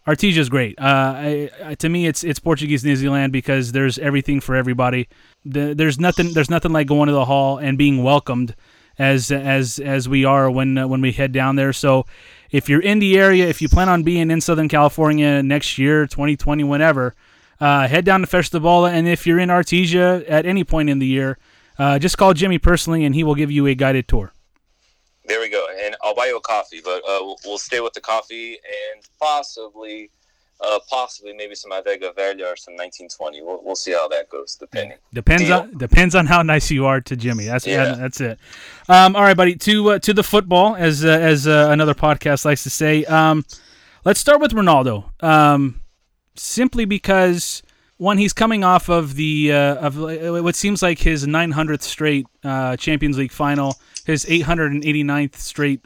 [0.06, 0.78] Artesia is great.
[0.78, 5.08] Uh, I, I, to me, it's it's Portuguese New Zealand because there's everything for everybody.
[5.44, 8.54] The, there's nothing there's nothing like going to the hall and being welcomed
[8.98, 11.72] as as as we are when uh, when we head down there.
[11.72, 12.06] So
[12.50, 16.06] if you're in the area, if you plan on being in Southern California next year,
[16.06, 17.14] 2020, whenever,
[17.60, 21.00] uh, head down to Festa Bola, and if you're in Artesia at any point in
[21.00, 21.38] the year,
[21.78, 24.32] uh, just call Jimmy personally, and he will give you a guided tour.
[25.26, 28.00] There we go, and I'll buy you a coffee, but uh, we'll, stay with the
[28.00, 30.08] coffee and possibly,
[30.60, 33.42] uh, possibly maybe some Adega Verde or some 1920.
[33.42, 34.98] We'll, we'll see how that goes, depending.
[35.12, 35.58] Depends Deal.
[35.62, 37.46] on depends on how nice you are to Jimmy.
[37.46, 37.94] That's Yeah.
[37.94, 38.38] that's it.
[38.88, 39.56] Um, all right, buddy.
[39.56, 43.04] To uh, to the football, as uh, as uh, another podcast likes to say.
[43.06, 43.44] Um,
[44.04, 45.10] let's start with Ronaldo.
[45.24, 45.80] Um,
[46.36, 47.62] simply because
[47.98, 52.76] one, he's coming off of the uh, of what seems like his 900th straight uh,
[52.76, 55.80] Champions League final, his 889th straight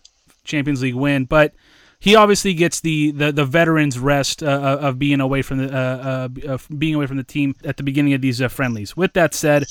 [0.44, 1.55] Champions League win, but
[2.01, 6.29] he obviously gets the the, the veterans rest uh, of being away from the uh,
[6.49, 8.96] uh, being away from the team at the beginning of these uh, friendlies.
[8.96, 9.66] With that said,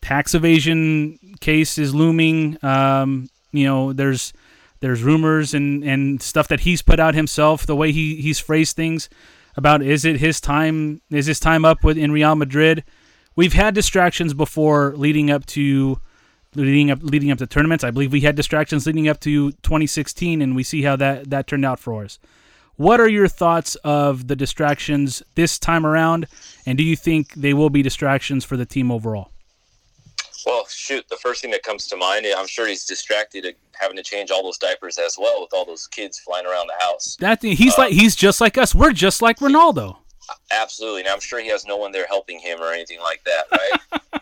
[0.00, 2.56] tax evasion case is looming.
[2.62, 4.32] Um, you know, there's
[4.80, 7.66] there's rumors and, and stuff that he's put out himself.
[7.66, 9.08] The way he, he's phrased things
[9.56, 11.00] about is it his time?
[11.10, 12.84] Is his time up with in Real Madrid?
[13.36, 16.00] We've had distractions before leading up to
[16.54, 17.84] leading up leading up to tournaments.
[17.84, 21.46] I believe we had distractions leading up to 2016, and we see how that that
[21.46, 22.18] turned out for us.
[22.76, 26.26] What are your thoughts of the distractions this time around,
[26.66, 29.30] and do you think they will be distractions for the team overall?
[30.46, 34.02] Well, shoot, the first thing that comes to mind, I'm sure he's distracted having to
[34.02, 37.16] change all those diapers as well with all those kids flying around the house.
[37.20, 38.74] That he's like he's just like us.
[38.74, 39.96] We're just like Ronaldo.
[40.52, 41.00] Absolutely.
[41.00, 44.02] And I'm sure he has no one there helping him or anything like that, right?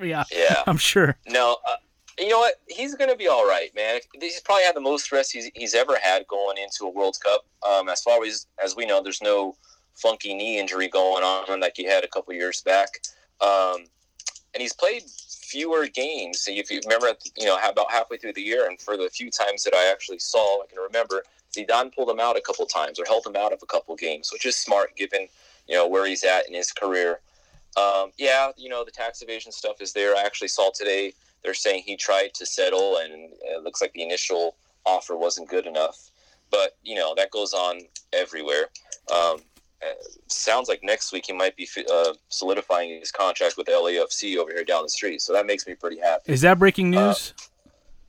[0.00, 0.62] Yeah, yeah.
[0.66, 1.16] I'm sure.
[1.26, 1.76] No, uh,
[2.18, 2.54] you know what?
[2.68, 4.00] He's going to be all right, man.
[4.20, 7.44] He's probably had the most stress he's, he's ever had going into a World Cup.
[7.68, 9.56] Um, as far as as we know, there's no
[9.94, 12.88] funky knee injury going on like he had a couple years back.
[13.40, 13.86] Um,
[14.54, 15.02] and he's played
[15.48, 16.42] fewer games.
[16.42, 19.30] So if you remember, you know, about halfway through the year, and for the few
[19.30, 21.22] times that I actually saw, I can remember
[21.56, 24.30] Zidane pulled him out a couple times or held him out of a couple games,
[24.32, 25.26] which is smart given
[25.66, 27.20] you know where he's at in his career.
[27.76, 30.16] Um, yeah, you know the tax evasion stuff is there.
[30.16, 34.02] I actually saw today they're saying he tried to settle, and it looks like the
[34.02, 36.10] initial offer wasn't good enough.
[36.50, 37.80] But you know that goes on
[38.12, 38.68] everywhere.
[39.14, 39.38] Um,
[40.26, 44.64] sounds like next week he might be uh, solidifying his contract with LAFC over here
[44.64, 45.20] down the street.
[45.22, 46.32] So that makes me pretty happy.
[46.32, 47.34] Is that breaking news?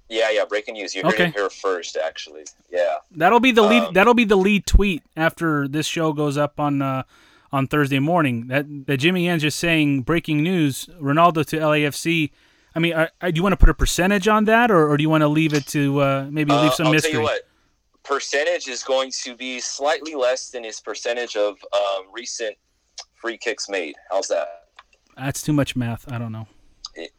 [0.10, 0.45] Yeah, yeah.
[0.45, 0.95] Breaking news.
[0.95, 1.25] You heard Okay.
[1.27, 2.45] it here first, actually.
[2.71, 2.95] Yeah.
[3.12, 3.84] that'll be the lead.
[3.84, 7.03] um, that'll be the lead tweet after this show goes up on uh,
[7.51, 8.47] on Thursday morning.
[8.47, 10.89] That that Jimmy Enes just saying breaking news.
[10.99, 12.32] Ronaldo to LAFC.
[12.75, 14.97] I mean, are, are- do you want to put a percentage on that, or, or
[14.97, 17.27] do you want to leave it to uh, maybe leave Uh, some I'll mystery?
[18.10, 18.48] Tell you what.
[18.48, 22.56] Percentage is going to be slightly less than his percentage of um, recent
[23.15, 23.95] free kicks made.
[24.12, 24.48] How's that?
[25.17, 26.12] That's too much math.
[26.12, 26.48] I don't know.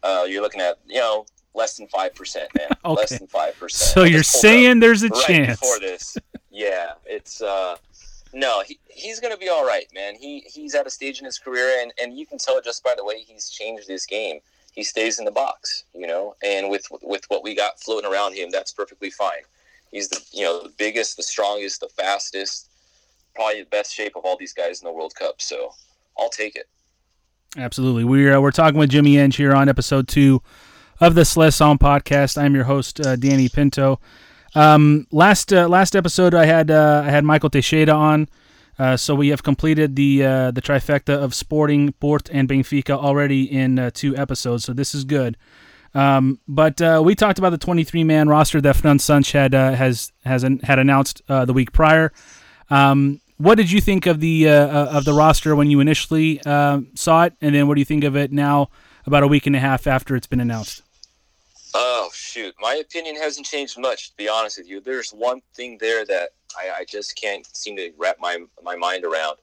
[0.03, 2.69] Uh, you're looking at you know less than five percent, man.
[2.85, 3.91] Less than five percent.
[3.93, 5.59] So you're saying there's a right chance.
[5.59, 6.17] for this.
[6.51, 7.77] Yeah, it's uh,
[8.33, 10.15] no, he, he's gonna be all right, man.
[10.17, 12.95] He he's at a stage in his career, and and you can tell just by
[12.97, 14.41] the way he's changed his game.
[14.73, 18.35] He stays in the box, you know, and with with what we got floating around
[18.35, 19.43] him, that's perfectly fine.
[19.91, 22.71] He's the you know the biggest, the strongest, the fastest,
[23.35, 25.43] probably the best shape of all these guys in the World Cup.
[25.43, 25.73] So
[26.19, 26.69] I'll take it.
[27.57, 28.05] Absolutely.
[28.05, 30.43] We're uh, we're talking with Jimmy Enes here on episode two
[31.01, 32.41] of the Seleção podcast.
[32.41, 33.99] I'm your host, uh, Danny Pinto.
[34.55, 38.29] Um, last uh, last episode, I had uh, I had Michael Teixeira on.
[38.79, 43.43] Uh, so we have completed the uh, the trifecta of Sporting, Porto, and Benfica already
[43.43, 44.65] in two episodes.
[44.65, 45.37] So this is good.
[45.95, 49.73] Um, but uh, we talked about the 23 man roster that Fernando Santos had uh,
[49.73, 52.13] has has an, had announced uh, the week prior.
[52.71, 56.41] Um, what did you think of the uh, uh, of the roster when you initially
[56.45, 58.69] uh, saw it, and then what do you think of it now,
[59.07, 60.83] about a week and a half after it's been announced?
[61.73, 64.11] Oh shoot, my opinion hasn't changed much.
[64.11, 67.77] To be honest with you, there's one thing there that I, I just can't seem
[67.77, 69.39] to wrap my my mind around.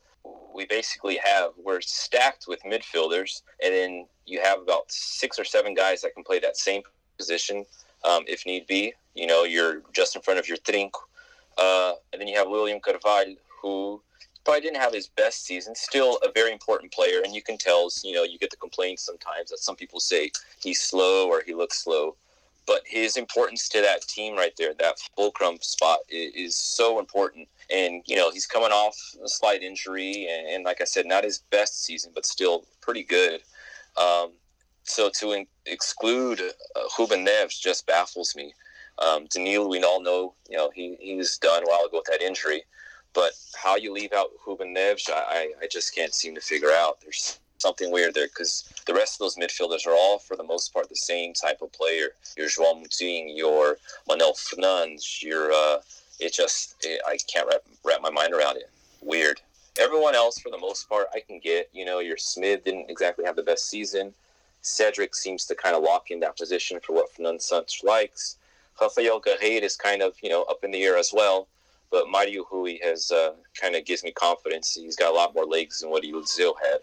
[0.53, 5.73] We basically have we're stacked with midfielders, and then you have about six or seven
[5.73, 6.81] guys that can play that same
[7.17, 7.65] position
[8.03, 8.93] um, if need be.
[9.15, 10.91] You know, you're just in front of your Trinco,
[11.57, 14.01] uh, and then you have William Carvalho, who
[14.45, 15.73] probably didn't have his best season.
[15.73, 17.89] Still a very important player, and you can tell.
[18.03, 21.53] You know, you get the complaints sometimes that some people say he's slow or he
[21.53, 22.15] looks slow
[22.67, 27.47] but his importance to that team right there, that fulcrum spot, is, is so important.
[27.73, 31.23] And you know, he's coming off a slight injury, and, and like I said, not
[31.23, 33.41] his best season, but still pretty good.
[33.97, 34.31] Um,
[34.83, 36.41] so to in- exclude
[36.75, 38.53] uh, Neves just baffles me.
[38.99, 42.21] Um, we all know, you know, he, he was done a while ago with that
[42.21, 42.63] injury.
[43.13, 47.01] But how you leave out Ruben Neves, I, I, just can't seem to figure out.
[47.01, 50.73] There's something weird there because the rest of those midfielders are all, for the most
[50.73, 52.09] part, the same type of player.
[52.37, 55.77] Your João Moutinho, your Manuel Fernandes, your uh,
[56.19, 58.69] it just I can't wrap, wrap my mind around it.
[59.01, 59.41] Weird.
[59.79, 61.69] Everyone else, for the most part, I can get.
[61.73, 64.13] You know, your Smith didn't exactly have the best season.
[64.61, 68.37] Cedric seems to kind of lock in that position for what Fernando Santos likes.
[68.81, 71.47] Rafael Guerreiro is kind of, you know, up in the air as well.
[71.89, 74.75] But Mario Rui has uh, kind of gives me confidence.
[74.75, 76.79] He's got a lot more legs than what Zil had.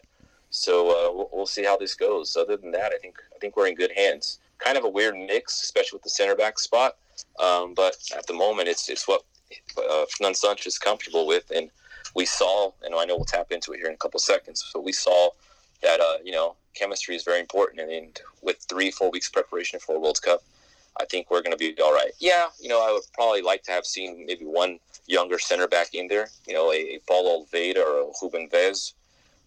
[0.51, 2.37] So uh, we'll, we'll, see how this goes.
[2.37, 4.39] Other than that, I think I think we're in good hands.
[4.59, 6.97] Kind of a weird mix, especially with the center back spot.
[7.39, 9.23] Um, but at the moment, it's it's what
[9.77, 11.71] uh, Fernando Santos is comfortable with, and
[12.15, 14.71] we saw, and I know we'll tap into it here in a couple seconds.
[14.73, 15.31] But we saw
[15.83, 19.79] that uh, you know chemistry is very important, and, and with three four weeks preparation
[19.81, 20.43] for a World Cup,
[21.01, 22.13] I think we're going to be all right.
[22.19, 25.95] Yeah, you know, I would probably like to have seen maybe one younger center back
[25.95, 28.93] in there, you know, a, a Paulo or a Ruben Vezo.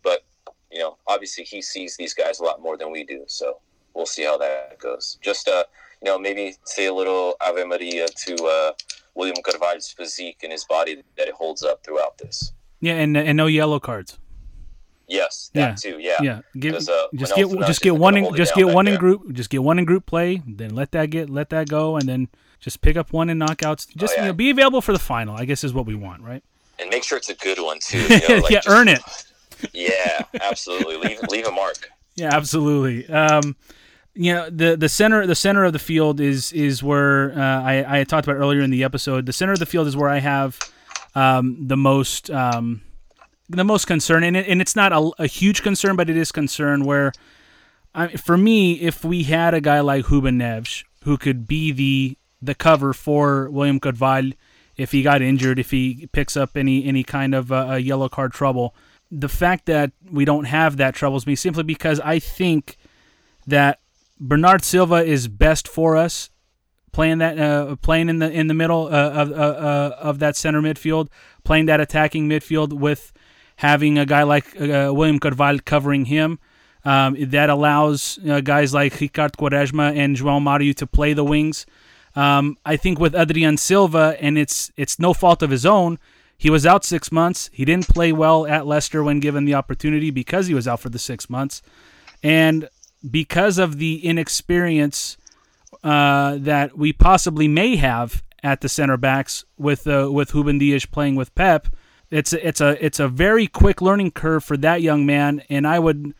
[0.04, 0.24] But,
[0.72, 3.24] you know, obviously he sees these guys a lot more than we do.
[3.28, 3.60] So
[3.94, 5.18] we'll see how that goes.
[5.22, 5.64] Just, uh,
[6.02, 8.72] you know, maybe say a little Ave Maria to uh,
[9.18, 12.54] William Carvalho's physique and his body that it holds up throughout this.
[12.80, 14.20] Yeah, and, and no yellow cards.
[15.08, 15.92] Yes, that yeah.
[15.92, 16.00] too.
[16.00, 16.42] Yeah, yeah.
[16.60, 19.64] Give, uh, just get just get one in, just get one in group just get
[19.64, 20.42] one in group play.
[20.46, 22.28] Then let that get let that go, and then
[22.60, 23.88] just pick up one in knockouts.
[23.96, 24.22] Just oh, yeah.
[24.24, 25.36] you know, be available for the final.
[25.36, 26.44] I guess is what we want, right?
[26.78, 28.00] And make sure it's a good one too.
[28.10, 29.02] You know, like yeah, just, earn it.
[29.74, 30.98] Yeah, absolutely.
[30.98, 31.90] leave leave a mark.
[32.16, 33.08] Yeah, absolutely.
[33.10, 33.56] Um,
[34.18, 38.00] you know the the center the center of the field is is where uh, I
[38.00, 39.26] I talked about earlier in the episode.
[39.26, 40.60] The center of the field is where I have
[41.16, 42.30] um, the most.
[42.30, 42.82] Um,
[43.50, 46.34] the most concern, and, it, and it's not a, a, huge concern, but it is
[46.34, 47.14] concern where,
[47.96, 52.18] I, for me, if we had a guy like Ruben Neves who could be the
[52.42, 54.34] the cover for William Carvalho
[54.76, 58.10] if he got injured, if he picks up any any kind of uh, a yellow
[58.10, 58.76] card trouble,
[59.10, 62.78] the fact that we don't have that troubles me simply because I think
[63.46, 63.80] that
[64.20, 66.30] Bernardo Silva is best for us
[66.98, 70.36] playing that uh, playing in the in the middle uh, of uh, uh, of that
[70.36, 71.10] center midfield,
[71.44, 73.14] playing that attacking midfield with
[73.58, 76.40] having a guy like uh, William Carvalho covering him.
[76.86, 81.66] Um, that allows guys like Ricardo Quaresma and João Mario to play the wings.
[82.16, 86.00] Um, I think with Adrien Silva, and it's it's no fault of his own.
[86.38, 87.50] He was out six months.
[87.52, 90.90] He didn't play well at Leicester when given the opportunity because he was out for
[90.90, 91.62] the six months,
[92.24, 92.70] and
[93.10, 95.18] because of the inexperience
[95.84, 100.86] uh, that we possibly may have at the center backs with uh, with Ruben Dias
[100.86, 101.70] playing with Pepe
[102.10, 105.80] it's it's a it's a very quick learning curve for that young man, and I
[105.80, 106.14] would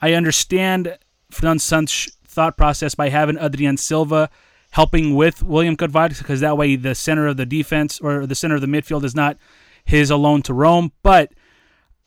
[0.00, 0.98] I understand
[1.30, 4.30] Santos' thought process by having Adrien Silva
[4.70, 8.56] helping with William Carvalho because that way the center of the defense or the center
[8.56, 9.36] of the midfield is not
[9.84, 10.92] his alone to roam.
[11.02, 11.32] But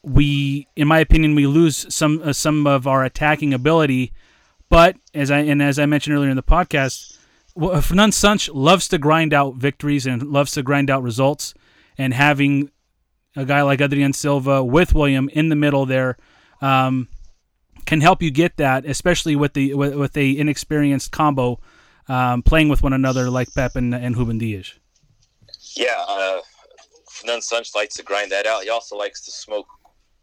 [0.02, 4.14] we, in my opinion, we lose some uh, some of our attacking ability.
[4.70, 7.18] But as I and as I mentioned earlier in the podcast,
[7.56, 11.54] Fernando Santos loves to grind out victories and loves to grind out results,
[11.98, 12.70] and having
[13.36, 16.18] a guy like Adrien Silva with William in the middle there
[16.62, 17.08] um,
[17.86, 21.60] can help you get that, especially with the with, with a inexperienced combo
[22.10, 24.74] um, playing with one another like Pepe and, and Ruben Dias.
[25.76, 26.40] Yeah, uh,
[27.10, 28.64] Fernando Santos likes to grind that out.
[28.64, 29.68] He also likes to smoke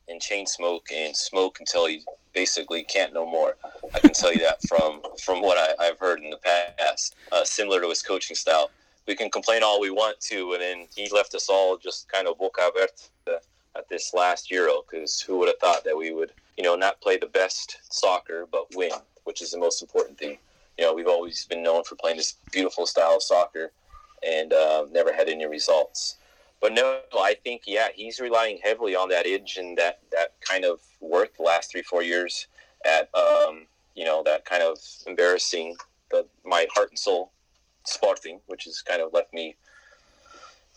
[0.08, 3.56] and chain smoke and smoke until he basically can't no more.
[3.94, 6.38] I can tell you that from from what I, have heard in the
[6.78, 8.70] past, uh, similar to his coaching style
[9.06, 12.26] we can complain all we want to, and then he left us all just kind
[12.26, 13.40] of boca aberta
[13.76, 17.00] at this last Euro because who would have thought that we would, you know, not
[17.00, 18.90] play the best soccer but win,
[19.24, 20.38] which is the most important thing.
[20.78, 23.72] You know, we've always been known for playing this beautiful style of soccer
[24.26, 26.16] and uh, never had any results.
[26.60, 30.64] But no, I think yeah, he's relying heavily on that edge and that that kind
[30.64, 32.46] of work the last three four years
[32.84, 35.76] at um, you know that kind of embarrassing
[36.10, 37.32] the my heart and soul
[37.86, 39.56] Sporting, which has kind of left me.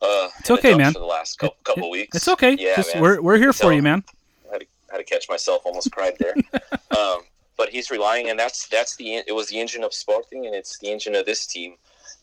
[0.02, 0.94] Uh, it's okay, man.
[0.94, 2.56] For the last couple, couple it, weeks, it's okay.
[2.60, 4.04] Yeah, Just, we're we're here for you, man.
[4.50, 5.62] I had, to, had to catch myself.
[5.66, 6.36] Almost cried there.
[6.98, 7.22] um,
[7.58, 10.78] but he's relying, and that's that's the it was the engine of Sporting, and it's
[10.80, 11.76] the engine of this team.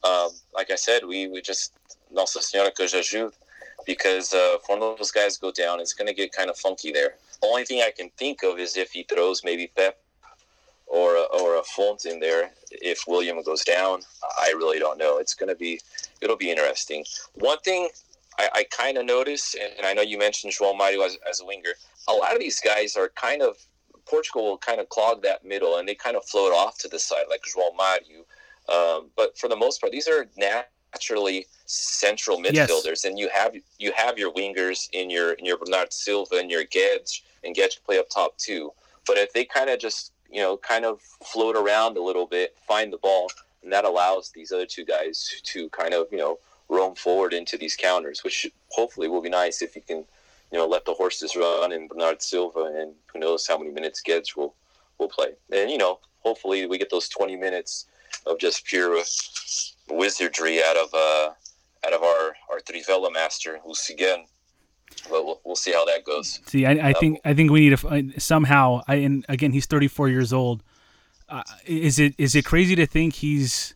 [0.05, 1.73] Um, like I said, we we just
[2.13, 3.33] Nossa Senhora que ajude
[3.87, 6.57] because uh, if one of those guys go down, it's going to get kind of
[6.57, 7.15] funky there.
[7.41, 9.97] The only thing I can think of is if he throws maybe Pepe
[10.87, 14.03] or a, or a Fonte in there if William goes down.
[14.39, 15.19] I really don't know.
[15.19, 15.81] It's going to be
[16.21, 17.05] it'll be interesting.
[17.35, 17.89] One thing
[18.39, 21.47] I, I kind of notice, and I know you mentioned João Mario as, as a
[21.47, 21.71] winger.
[22.09, 23.57] A lot of these guys are kind of
[24.07, 26.99] Portugal will kind of clog that middle, and they kind of float off to the
[26.99, 28.25] side like João Mario.
[28.69, 30.27] Um, but for the most part, these are
[30.95, 33.05] naturally central midfielders, yes.
[33.05, 36.65] and you have you have your wingers in your in your Bernardo Silva and your
[36.65, 38.73] Guedes, and Guedes play up top too.
[39.07, 42.57] But if they kind of just you know, kind of float around a little bit,
[42.67, 43.31] find the ball,
[43.63, 47.57] and that allows these other two guys to kind of, you know, roam forward into
[47.57, 50.05] these counters, which hopefully will be nice if you can
[50.53, 54.03] you know let the horses run and Bernardo Silva and who knows how many minutes
[54.07, 54.55] Guedes will
[54.99, 55.29] will play.
[55.53, 57.87] And you know, hopefully we get those 20 minutes
[58.27, 59.01] of just pure
[59.91, 61.31] wizardry out of uh,
[61.87, 64.25] out of our our Trivela master, who's again.
[65.11, 66.41] But we'll, we'll see how that goes.
[66.47, 68.83] See, I, I think I think we need to somehow.
[68.87, 70.63] I and again, he's 34 years old.
[71.29, 73.75] Uh, is it is it crazy to think he's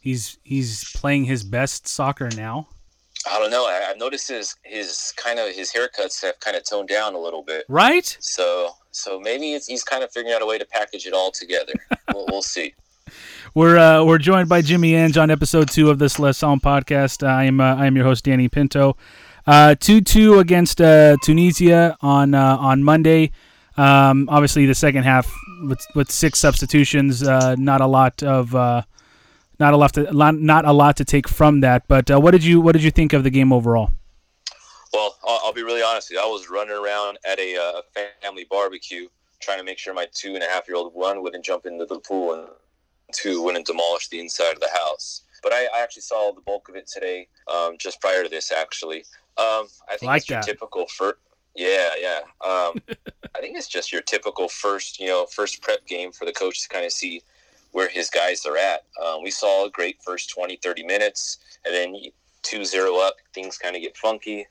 [0.00, 2.68] he's he's playing his best soccer now?
[3.30, 3.64] I don't know.
[3.66, 7.18] I, I've noticed his his kind of his haircuts have kind of toned down a
[7.18, 7.64] little bit.
[7.68, 8.16] Right?
[8.20, 11.30] So so maybe it's, he's kind of figuring out a way to package it all
[11.30, 11.72] together.
[12.14, 12.74] we'll, we'll see.
[13.54, 17.24] We're uh, we're joined by Jimmy Enes on episode two of this Seleção podcast.
[17.24, 18.96] I am uh, I am your host Danny Pinto.
[19.46, 23.30] Uh, two two against uh, Tunisia on uh, on Monday.
[23.76, 25.32] Um, obviously, the second half
[25.68, 28.82] with with six substitutions, uh, not a lot of uh,
[29.60, 31.86] not a lot to not a lot to take from that.
[31.86, 33.92] But uh, what did you what did you think of the game overall?
[34.92, 36.12] Well, I'll, I'll be really honest.
[36.12, 39.06] I was running around at a uh, family barbecue
[39.40, 41.86] trying to make sure my two and a half year old one wouldn't jump into
[41.86, 42.48] the pool and
[43.14, 45.22] two wouldn't demolished the inside of the house.
[45.42, 48.50] But I, I actually saw the bulk of it today, um, just prior to this,
[48.50, 49.04] actually.
[49.36, 50.46] Um, I think Like it's your that.
[50.46, 51.18] typical first.
[51.54, 52.20] Yeah, yeah.
[52.44, 52.80] Um,
[53.36, 56.62] I think it's just your typical first, you know, first prep game for the coach
[56.62, 57.22] to kind of see
[57.72, 58.84] where his guys are at.
[59.04, 61.96] Um, we saw a great first 20, 30 minutes, and then
[62.44, 64.46] 2-0 up, things kind of get funky.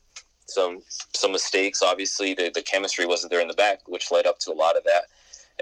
[0.45, 0.83] Some
[1.13, 1.81] some mistakes.
[1.81, 4.75] Obviously, the, the chemistry wasn't there in the back, which led up to a lot
[4.75, 5.03] of that.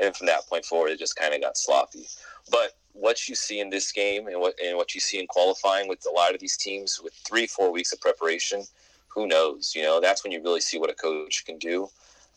[0.02, 2.08] And from that point forward, it just kind of got sloppy.
[2.52, 5.88] But what you see in this game and what and what you see in qualifying
[5.88, 8.64] with a lot of these teams with three, four weeks of preparation,
[9.08, 9.74] who knows?
[9.76, 11.90] You know, that's when you really see what a coach can do.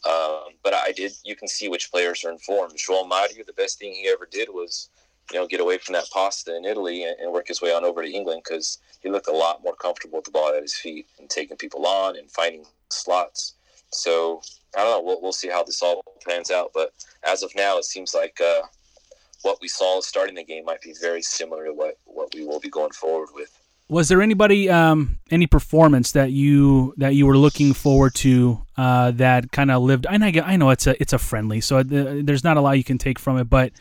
[0.09, 1.13] Um, but I did.
[1.25, 2.75] You can see which players are informed.
[2.75, 4.91] João Mario, the best thing he ever did was,
[5.33, 7.85] you know, get away from that pasta in Italy and, and work his way on
[7.85, 10.75] over to England because he looked a lot more comfortable with the ball at his
[10.75, 13.55] feet and taking people on and finding slots.
[13.91, 14.43] So
[14.77, 15.03] I don't know.
[15.03, 16.73] We'll, we'll see how this all pans out.
[16.75, 16.93] But
[17.23, 18.63] as of now, it seems like uh,
[19.45, 22.61] what we saw starting the game might be very similar to what, what we will
[22.61, 23.51] be going forward with.
[23.89, 29.11] Was there anybody, um, any performance that you that you were looking forward to uh,
[29.13, 30.07] that kind of lived?
[30.09, 32.79] And I, I know it's a it's a friendly, so uh, there's not a lot
[32.79, 33.45] you can take from it.
[33.45, 33.73] But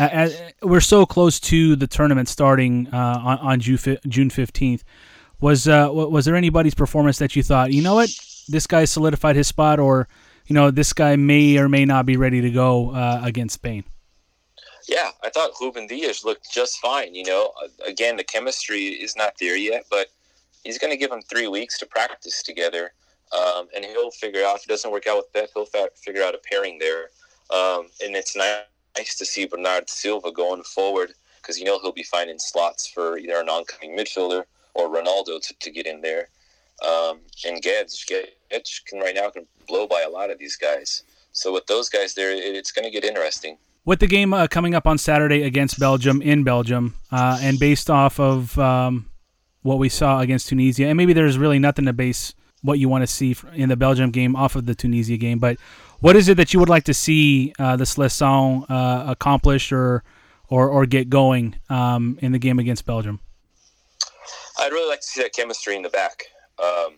[0.00, 0.30] uh, uh,
[0.62, 4.82] we're so close to the tournament starting uh, on, on June June fifteenth.
[5.40, 8.10] Was uh, was there anybody's performance that you thought, you know what,
[8.48, 10.08] this guy solidified his spot, or
[10.46, 13.84] you know, this guy may or may not be ready to go uh, against Spain?
[14.86, 17.14] Yeah, I thought Ruben Dias looked just fine.
[17.14, 20.10] You know, Uh, again, the chemistry is not there yet, but
[20.64, 22.92] he's going to give him three weeks to practice together,
[23.32, 26.34] um, and he'll figure out if it doesn't work out with Pepe, he'll figure out
[26.34, 27.10] a pairing there.
[27.50, 32.02] Um, and it's nice to see Bernardo Silva going forward because you know he'll be
[32.02, 36.28] finding slots for either an oncoming midfielder or Ronaldo to, to get in there.
[36.84, 41.04] Um, and Guedes, Guedes can right now can blow by a lot of these guys.
[41.32, 43.58] So with those guys there, it, it's going to get interesting.
[43.86, 47.88] With the game uh, coming up on Saturday against Belgium in Belgium, uh, and based
[47.88, 49.08] off of um,
[49.62, 53.02] what we saw against Tunisia, and maybe there's really nothing to base what you want
[53.02, 55.56] to see in the Belgium game off of the Tunisia game, but
[56.00, 60.02] what is it that you would like to see uh, the Seleção uh, accomplish or,
[60.48, 63.20] or or get going um, in the game against Belgium?
[64.58, 66.24] I'd really like to see that chemistry in the back.
[66.58, 66.96] Um,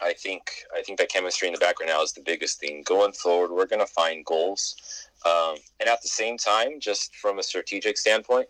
[0.00, 2.82] I think I think that chemistry in the back right now is the biggest thing.
[2.86, 4.76] Going forward, we're going to find goals,
[5.24, 8.48] um, and at the same time, just from a strategic standpoint,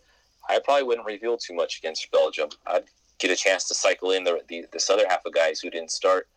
[0.48, 2.48] I probably wouldn't reveal too much against Belgium.
[2.66, 2.84] I'd
[3.18, 5.90] get a chance to cycle in the, the this other half of guys who didn't
[5.90, 6.28] start,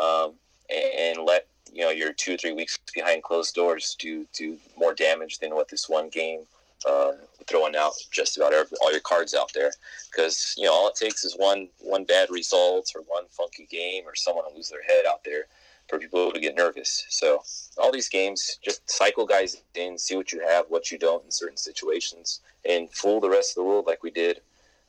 [0.00, 0.34] um,
[0.70, 4.56] and, and let you know your two or three weeks behind closed doors do do
[4.76, 6.40] more damage than what this one game
[6.88, 7.12] uh,
[7.48, 9.70] throwing out just about every, all your cards out there
[10.10, 14.04] because you know all it takes is one one bad result or one funky game
[14.06, 15.46] or someone to lose their head out there
[15.92, 17.04] for people to get nervous.
[17.10, 17.42] So
[17.76, 21.30] all these games, just cycle guys in, see what you have, what you don't in
[21.30, 24.40] certain situations, and fool the rest of the world like we did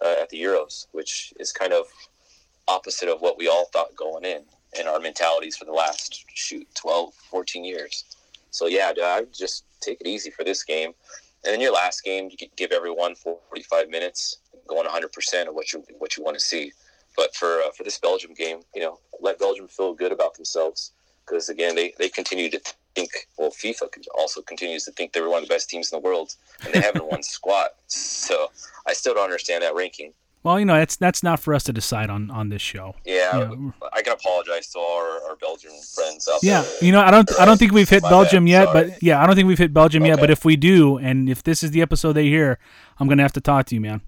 [0.04, 1.88] uh, at the Euros, which is kind of
[2.70, 4.43] opposite of what we all thought going in
[4.80, 8.06] and our mentalities for the last shoot 12 14 years.
[8.51, 10.93] So yeah i just take it easy for this game.
[11.43, 14.38] And then your last game you give everyone 45 minutes
[14.68, 16.72] going 100% of what you what you want to see
[17.18, 20.91] but for uh, for this belgium game you know let belgium feel good about themselves
[21.26, 22.59] because again they, they continue to
[22.95, 23.88] think well fifa
[24.18, 26.36] also continues to think they're one of the best teams in the world
[26.66, 28.51] and they haven't won squat so
[28.88, 30.11] i still don't understand that ranking
[30.43, 32.95] Well, you know, that's that's not for us to decide on on this show.
[33.05, 33.47] yeah.
[33.97, 36.84] I can apologize to our, our Belgian friends out Yeah, there.
[36.86, 38.89] you know, I don't, I don't think we've hit My Belgium bad, yet, sorry.
[38.91, 40.20] but yeah, I don't think we've hit Belgium yet.
[40.20, 42.59] But if we do, and if this is the episode they hear,
[42.99, 44.01] I'm gonna have to talk to you, man.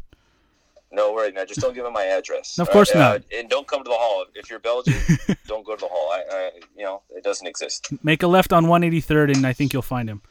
[0.96, 1.46] No worry, man.
[1.48, 2.58] Just don't give him my address.
[2.58, 3.00] Of course right?
[3.02, 3.16] not.
[3.18, 4.96] Uh, and don't come to the hall if you're Belgian.
[5.48, 6.12] don't go to the hall.
[6.12, 7.90] I, I, you know, it doesn't exist.
[8.04, 10.22] Make a left on 183rd, and I think you'll find him.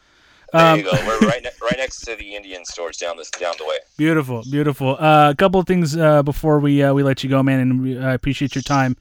[0.53, 0.93] There Um, you go.
[0.93, 3.77] We're right, ne- right next to the Indian stores down this down the way.
[3.99, 4.97] Beautiful, beautiful.
[4.99, 7.83] Uh, a couple of things uh, before we uh, we let you go, man, and
[7.83, 8.97] we, I appreciate your time.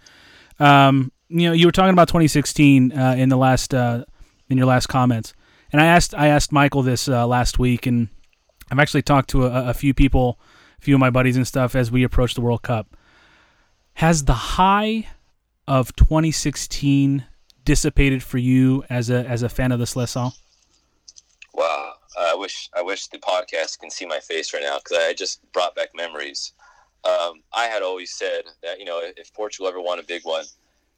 [0.60, 4.04] Um, you know, you were talking about 2016 uh, in the last uh,
[4.50, 5.34] in your last comments,
[5.72, 8.08] and I asked I asked Michael this uh, last week, and
[8.72, 10.40] I've actually talked to a, a few people,
[10.84, 12.98] few of my buddies and stuff as we approach the World Cup.
[13.96, 15.08] Has the high
[15.68, 17.26] of 2016
[17.64, 20.34] dissipated for you as a as a fan of the Seleção?
[21.54, 21.94] Wow.
[22.20, 25.40] I wish I wish the podcast can see my face right now because I just
[25.54, 26.52] brought back memories.
[27.06, 30.46] Um, I had always said that you know if Portugal ever won a big one,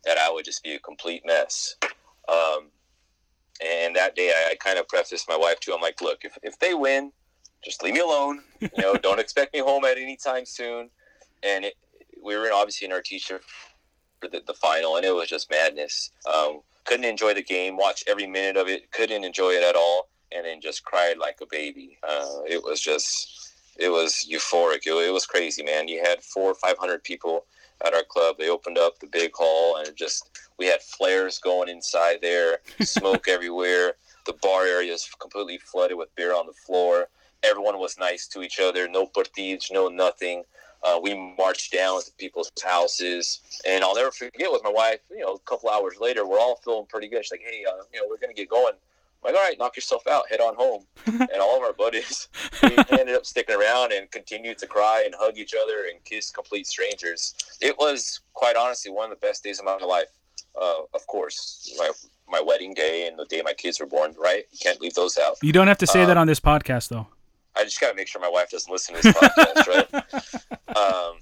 [0.03, 1.75] that I would just be a complete mess.
[2.27, 2.71] Um,
[3.63, 5.73] and that day, I, I kind of prefaced my wife too.
[5.73, 7.11] I'm like, look, if, if they win,
[7.66, 8.41] just leave me alone.
[8.61, 10.89] You know, don't expect me home at any time soon.
[11.43, 11.74] And it,
[12.24, 13.43] we were in, obviously in our t-shirt
[14.22, 16.11] for the, the final, and it was just madness.
[16.32, 20.09] Um, couldn't enjoy the game, watch every minute of it, couldn't enjoy it at all,
[20.32, 21.97] and then just cried like a baby.
[22.07, 24.86] Uh, it was just, it was euphoric.
[24.86, 25.88] It, it was crazy, man.
[25.88, 27.45] You had four or five hundred people
[27.86, 28.38] at our club.
[28.38, 32.59] They opened up the big hall, and it just we had flares going inside there,
[32.82, 33.93] smoke everywhere.
[34.26, 37.09] The bar area is completely flooded with beer on the floor.
[37.45, 38.87] Everyone was nice to each other.
[38.87, 40.43] No partidos, no nothing.
[40.83, 44.99] Uh, we marched down to people's houses, and I'll never forget with my wife.
[45.09, 47.25] You know, a couple hours later, we're all feeling pretty good.
[47.25, 49.75] She's like, "Hey, uh, you know, we're gonna get going." I'm like, all right, knock
[49.75, 50.85] yourself out, head on home.
[51.07, 52.27] and all of our buddies,
[52.61, 56.29] we ended up sticking around and continued to cry and hug each other and kiss
[56.29, 57.33] complete strangers.
[57.61, 60.09] It was quite honestly one of the best days of my life.
[60.59, 61.89] Uh, of course, my
[62.27, 64.13] my wedding day and the day my kids were born.
[64.17, 65.37] Right, you can't leave those out.
[65.41, 67.07] You don't have to say that on this podcast, though.
[67.57, 70.03] I just got to make sure my wife doesn't listen to this podcast, right?
[70.75, 71.19] Um,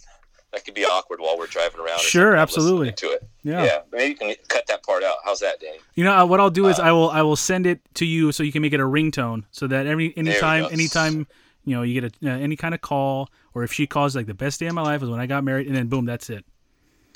[0.53, 1.99] that could be awkward while we're driving around.
[1.99, 2.91] Sure, absolutely.
[2.93, 3.27] To it.
[3.43, 3.63] Yeah.
[3.63, 3.79] Yeah.
[3.91, 5.17] Maybe you can cut that part out.
[5.25, 5.79] How's that, Danny?
[5.95, 8.05] You know uh, what I'll do is Uh, I will I will send it to
[8.05, 11.27] you so you can make it a ringtone so that every anytime anytime
[11.65, 14.27] you know you get a, uh, any kind of call or if she calls like
[14.27, 16.29] the best day of my life was when I got married and then boom that's
[16.29, 16.45] it.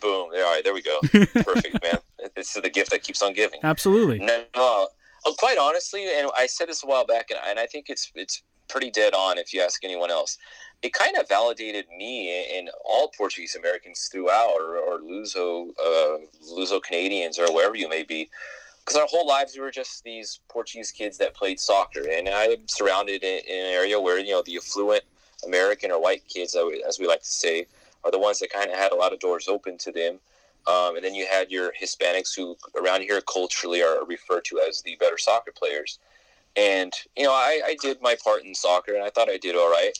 [0.01, 0.30] Boom.
[0.34, 0.99] All right, there we go.
[1.01, 1.97] Perfect, man.
[2.36, 3.59] This is the gift that keeps on giving.
[3.63, 4.20] Absolutely.
[4.20, 4.88] No, no,
[5.26, 8.11] uh, quite honestly, and I said this a while back, and, and I think it's
[8.15, 10.38] it's pretty dead on if you ask anyone else.
[10.82, 16.18] It kind of validated me and all Portuguese Americans throughout, or, or Luso uh,
[16.53, 18.30] Luso Canadians, or wherever you may be,
[18.80, 22.68] because our whole lives we were just these Portuguese kids that played soccer, and I'm
[22.68, 25.03] surrounded in, in an area where you know the affluent
[25.45, 26.55] American or white kids,
[26.88, 27.65] as we like to say,
[28.03, 30.20] are the ones that kind of had a lot of doors open to them.
[30.68, 34.82] Um, and then you had your Hispanics who around here culturally are referred to as
[34.82, 35.99] the better soccer players.
[36.58, 39.55] And, you know, I, I did my part in soccer and I thought I did
[39.55, 39.91] all right.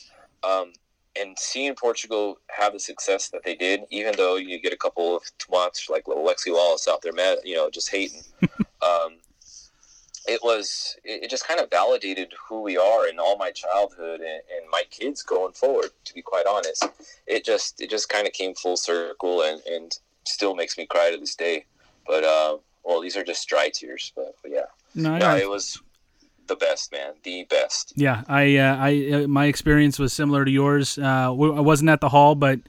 [0.42, 0.72] Um,
[1.18, 5.16] and seeing Portugal have the success that they did, even though you get a couple
[5.16, 8.22] of twats like little Lexi Wallace out there, mad, you know, just hating,
[8.82, 9.18] um,
[10.26, 14.20] it was, it, it just kind of validated who we are in all my childhood
[14.20, 16.86] and, and my kids going forward, to be quite honest.
[17.26, 21.12] It just, it just kind of came full circle and, and still makes me cry
[21.12, 21.66] to this day.
[22.06, 24.66] But, uh, well, these are just dry tears, but, but yeah.
[24.94, 25.80] No, No, it was
[26.48, 27.14] the best, man.
[27.22, 27.92] The best.
[27.96, 30.98] Yeah, I, uh, I, uh, my experience was similar to yours.
[30.98, 32.60] Uh, I wasn't at the hall, but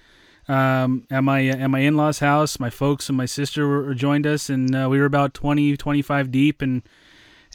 [0.47, 4.49] um, at my at my in-laws' house, my folks and my sister were, joined us,
[4.49, 6.81] and uh, we were about 20, 25 deep, and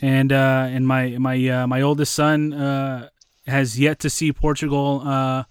[0.01, 3.09] and uh, and my my uh, my oldest son uh,
[3.47, 5.43] has yet to see Portugal uh,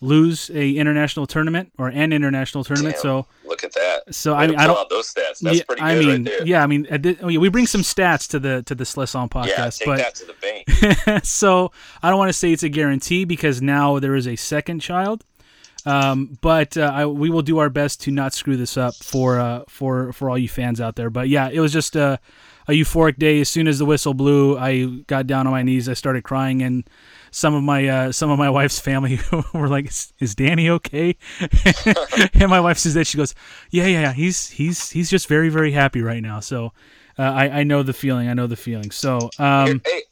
[0.00, 2.94] lose a international tournament or an international tournament.
[2.96, 3.02] Damn.
[3.02, 4.14] So Look at that.
[4.14, 4.88] so Way I mean I don't.
[4.88, 5.40] those stats.
[5.40, 6.46] That's yeah, pretty good I mean, right there.
[6.46, 6.86] yeah, I mean,
[7.22, 10.24] oh, we bring some stats to the to the Seleção podcast, Yeah, but that to
[10.26, 11.24] the bank.
[11.24, 11.70] so
[12.02, 15.24] I don't want to say it's a guarantee because now there is a second child.
[15.86, 19.38] Um, but uh, I, we will do our best to not screw this up for
[19.40, 21.10] uh, for for all you fans out there.
[21.10, 22.20] But yeah, it was just a,
[22.70, 23.40] a euphoric day.
[23.40, 25.88] As soon as the whistle blew, I got down on my knees.
[25.88, 26.88] I started crying, and
[27.30, 29.18] some of my uh, some of my wife's family
[29.52, 31.16] were like, "Is, is Danny okay?"
[32.34, 33.34] and my wife says that she goes,
[33.70, 34.12] "Yeah, yeah, yeah.
[34.12, 36.72] He's he's he's just very very happy right now." So
[37.18, 38.28] uh, I I know the feeling.
[38.28, 38.90] I know the feeling.
[38.90, 40.02] So um, hey,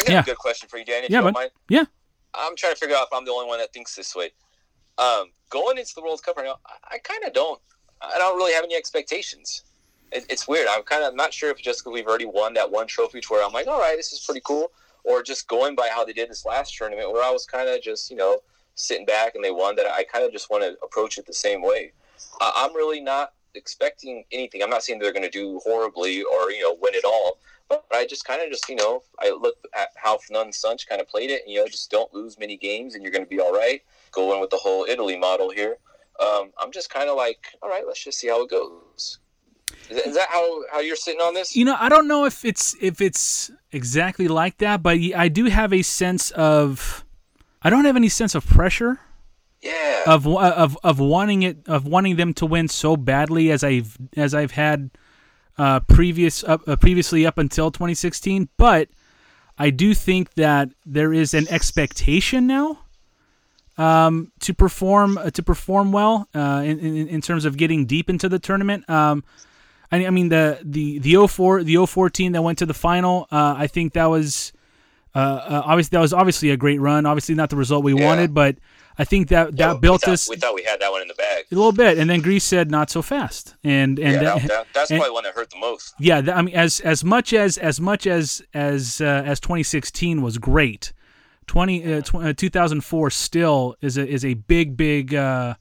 [0.00, 0.20] I got yeah.
[0.20, 1.08] a good question for you, Danny.
[1.10, 1.50] Yeah, you don't mind.
[1.68, 1.84] yeah.
[2.34, 4.30] I'm trying to figure out if I'm the only one that thinks this way.
[4.98, 7.60] Um, going into the World Cup right now, I, I kind of don't.
[8.00, 9.64] I don't really have any expectations.
[10.12, 10.68] It, it's weird.
[10.68, 13.34] I'm kind of not sure if just because we've already won that one trophy, to
[13.44, 14.72] I'm like, all right, this is pretty cool,
[15.04, 17.82] or just going by how they did this last tournament, where I was kind of
[17.82, 18.38] just you know
[18.74, 19.76] sitting back and they won.
[19.76, 21.92] That I kind of just want to approach it the same way.
[22.40, 24.62] I, I'm really not expecting anything.
[24.62, 27.38] I'm not saying they're going to do horribly or you know win it all,
[27.68, 31.00] but I just kind of just you know I look at how Fernando Santos kind
[31.00, 33.30] of played it, and you know just don't lose many games, and you're going to
[33.30, 33.82] be all right.
[34.12, 35.76] Going with the whole Italy model here.
[36.20, 39.18] Um, I'm just kind of like, all right, let's just see how it goes.
[39.90, 41.56] Is that how, how you're sitting on this?
[41.56, 45.46] You know, I don't know if it's if it's exactly like that, but I do
[45.46, 47.04] have a sense of
[47.62, 49.00] I don't have any sense of pressure
[49.62, 50.02] yeah.
[50.06, 54.34] of of of wanting it of wanting them to win so badly as I've as
[54.34, 54.90] I've had
[55.56, 58.88] uh, previous uh, previously up until 2016, but
[59.58, 62.78] I do think that there is an expectation now
[63.76, 68.08] um, to perform uh, to perform well uh, in, in in terms of getting deep
[68.08, 68.88] into the tournament.
[68.88, 69.24] Um,
[69.90, 73.26] I, I mean the the the 04 the 014 that went to the final.
[73.30, 74.52] Uh, I think that was
[75.14, 77.06] uh, uh, obviously that was obviously a great run.
[77.06, 78.04] Obviously not the result we Yeah.
[78.06, 78.56] wanted, but
[79.00, 81.02] I think that that Yeah, we built thought- us We thought we had that one
[81.02, 81.44] in the bag.
[81.50, 81.98] a little bit.
[81.98, 84.98] And then Greece said not so fast, and and yeah, that- that, that, that's and-
[85.00, 85.94] probably one that hurt the most.
[85.98, 90.36] yeah, I mean, as as much as as much as as uh, as 2016 was
[90.38, 90.92] great,
[91.46, 95.54] 20 uh, tw- uh, 2004 still is a is a big big uh,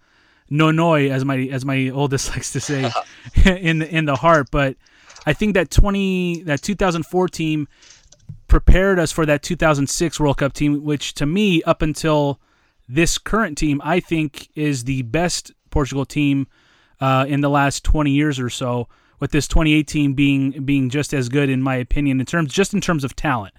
[0.50, 2.92] no noi as my as my oldest likes to say
[3.46, 4.48] in the, in the heart.
[4.52, 4.78] But
[5.26, 7.68] I think that 20 that 2004 team
[8.48, 12.40] prepared us for that 2006 World Cup team, which to me up until
[12.88, 16.48] this current team, I think is the best Portugal team
[17.02, 18.88] uh, in the last 20 years or so.
[19.20, 22.82] With this 2018 being being just as good in my opinion in terms just in
[22.82, 23.56] terms of talent.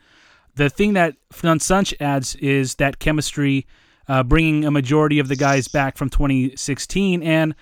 [0.55, 3.67] The thing that Santos adds is that chemistry,
[4.09, 7.55] uh, bringing a majority of the guys back from 2016, and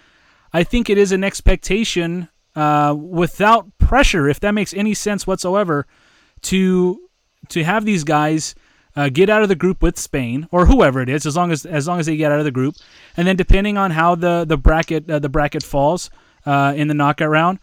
[0.53, 5.87] I think it is an expectation uh, without pressure, if that makes any sense whatsoever,
[6.43, 7.01] to
[7.49, 8.55] to have these guys
[8.97, 11.67] uh, get out of the group with Spain or whoever it is, as long as
[11.67, 12.77] as long as they get out of the group,
[13.17, 16.11] and then depending on how the the bracket uh, the bracket falls
[16.47, 17.59] uh, in the knockout round,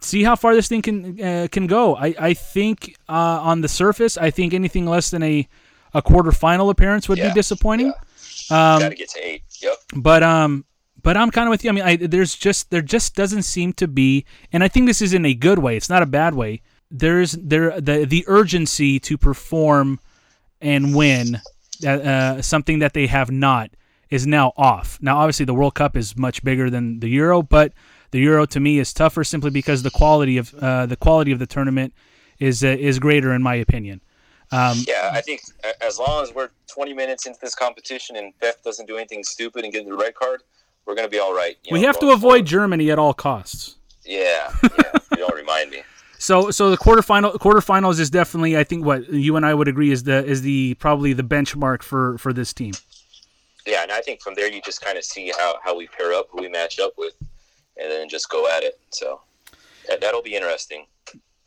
[0.00, 1.94] see how far this thing can uh, can go.
[1.94, 5.46] I I think uh, on the surface, I think anything less than a
[5.92, 7.92] a quarterfinal appearance would Yeah, be disappointing.
[8.80, 9.42] Got to get to eight.
[9.62, 9.76] Yep.
[9.96, 10.64] But um,
[11.02, 11.70] but I'm kind of with you.
[11.70, 15.02] I mean, I, there's just there just doesn't seem to be, and I think this
[15.02, 15.76] is in a good way.
[15.76, 16.62] It's not a bad way.
[16.90, 20.00] There's there the the urgency to perform
[20.60, 21.40] and win,
[21.84, 23.70] uh, uh, something that they have not,
[24.08, 24.98] is now off.
[25.02, 27.72] Now, obviously, the World Cup is much bigger than the Euro, but
[28.10, 31.38] the Euro to me is tougher simply because the quality of uh, the quality of
[31.38, 31.92] the tournament
[32.38, 34.00] is uh, is greater in my opinion.
[34.54, 35.42] Um, Yeah, I think
[35.80, 39.64] as long as we're 20 minutes into this competition and Beth doesn't do anything stupid
[39.64, 40.42] and get the red card,
[40.86, 41.56] we're going to be all right.
[41.70, 42.46] we know, have to avoid forward.
[42.46, 43.76] Germany at all costs.
[44.04, 44.68] Yeah, yeah.
[45.12, 45.82] you don't remind me.
[46.18, 49.90] So so the quarterfinal quarterfinals is definitely I think what you and I would agree
[49.90, 52.72] is the is the probably the benchmark for for this team.
[53.66, 56.12] Yeah, and I think from there you just kind of see how, how we pair
[56.12, 57.14] up, who we match up with,
[57.76, 58.78] and then just go at it.
[58.90, 59.20] So
[59.88, 60.86] that, that'll be interesting.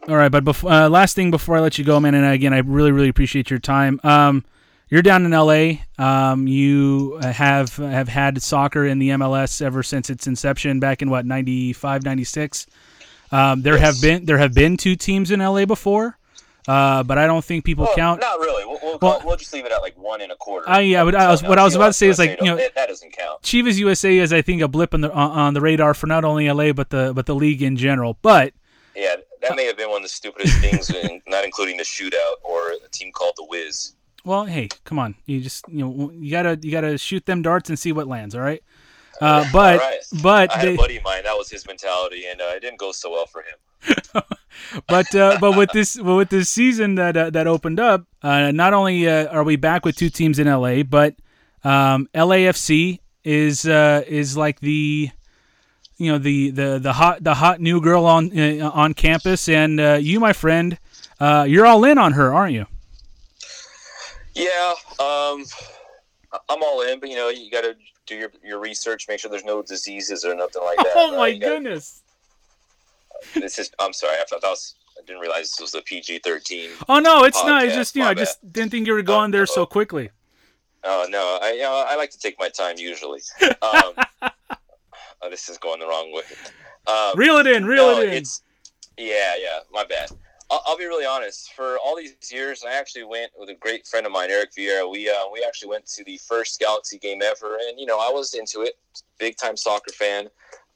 [0.07, 2.53] All right, but before, uh, last thing before I let you go, man, and again
[2.53, 3.99] I really really appreciate your time.
[4.03, 4.45] Um,
[4.89, 5.79] you're down in LA.
[5.97, 11.09] Um, you have have had soccer in the MLS ever since its inception back in
[11.09, 12.67] what 95, 96.
[13.33, 16.17] Um, there have been there have been two teams in LA before,
[16.69, 18.21] uh, but I don't think people Well, count.
[18.21, 18.63] Not really.
[18.65, 20.69] We'll, we'll, Well- we'll just leave it at like one and a quarter.
[20.69, 22.55] I- yeah, but I was- what I was about to say is, like, you know-
[22.55, 23.41] that, that doesn't count.
[23.41, 26.47] Chivas USA is I think a blip on the on the radar for not only
[26.49, 28.17] LA but the but the league in general.
[28.21, 28.53] But
[28.95, 32.35] Yeah, that may have been one of the stupidest things, in, not including the shootout
[32.43, 33.93] or a team called the Wiz.
[34.25, 37.69] well, hey, come on, you just you know you gotta you gotta shoot them darts
[37.69, 38.35] and see what lands.
[38.35, 38.63] All right.
[39.19, 39.99] Uh, but All right.
[40.21, 41.23] but I had they, a buddy of mine.
[41.23, 43.93] That was his mentality, and uh, it didn't go so well for him.
[44.87, 48.51] but uh, but with this well, with this season that uh, that opened up, uh,
[48.51, 51.15] not only uh, are we back with two teams in LA, but
[51.63, 55.09] um, LAFC is uh, is like the
[55.97, 59.79] you know the, the, the hot the hot new girl on uh, on campus, and
[59.79, 60.77] uh, you, my friend,
[61.19, 62.65] uh, you're all in on her, aren't you?
[64.33, 65.43] Yeah, um,
[66.49, 67.75] I'm all in, but you know, you got to
[68.05, 70.87] do your, your research, make sure there's no diseases or nothing like that.
[70.95, 71.17] Oh right?
[71.17, 72.01] my gotta- goodness!
[73.33, 73.71] This is.
[73.79, 74.17] I'm sorry.
[74.21, 74.75] I thought that was.
[74.97, 76.85] I didn't realize this was a PG-13.
[76.89, 77.63] Oh no, it's not.
[77.63, 80.09] It's just you know, I just didn't think you were going there so quickly.
[80.83, 83.21] Oh no, I you know, I like to take my time usually.
[83.61, 83.93] Um,
[85.27, 86.21] oh, this is going the wrong way.
[86.87, 88.13] Um, Reel it in, reel no, it in.
[88.15, 88.41] It's
[88.97, 89.59] yeah, yeah.
[89.71, 90.09] My bad.
[90.49, 91.53] I'll, I'll be really honest.
[91.53, 94.89] For all these years, I actually went with a great friend of mine, Eric Vieira.
[94.89, 98.09] We uh, we actually went to the first Galaxy game ever, and you know I
[98.09, 98.75] was into it.
[99.19, 100.29] Big time soccer fan,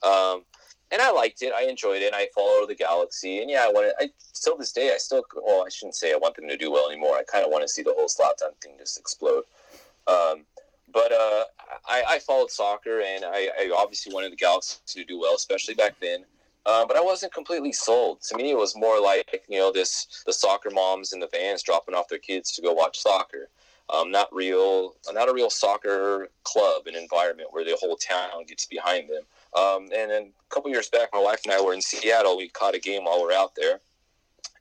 [0.03, 0.43] um,
[0.91, 1.53] and I liked it.
[1.53, 2.07] I enjoyed it.
[2.07, 3.93] And I followed the Galaxy, and yeah, I wanted.
[3.99, 6.71] I still this day, I still well, I shouldn't say I want them to do
[6.71, 7.15] well anymore.
[7.15, 9.43] I kind of want to see the whole Zlatan thing just explode.
[10.07, 10.43] Um,
[10.93, 11.43] but uh,
[11.87, 15.73] I, I followed soccer, and I, I obviously wanted the Galaxy to do well, especially
[15.73, 16.25] back then.
[16.65, 18.21] Uh, but I wasn't completely sold.
[18.29, 21.63] To me, it was more like you know this the soccer moms in the vans
[21.63, 23.49] dropping off their kids to go watch soccer.
[23.89, 28.65] Um, not real, not a real soccer club, and environment where the whole town gets
[28.65, 29.23] behind them.
[29.57, 32.37] Um, and then a couple years back, my wife and I were in Seattle.
[32.37, 33.81] We caught a game while we are out there,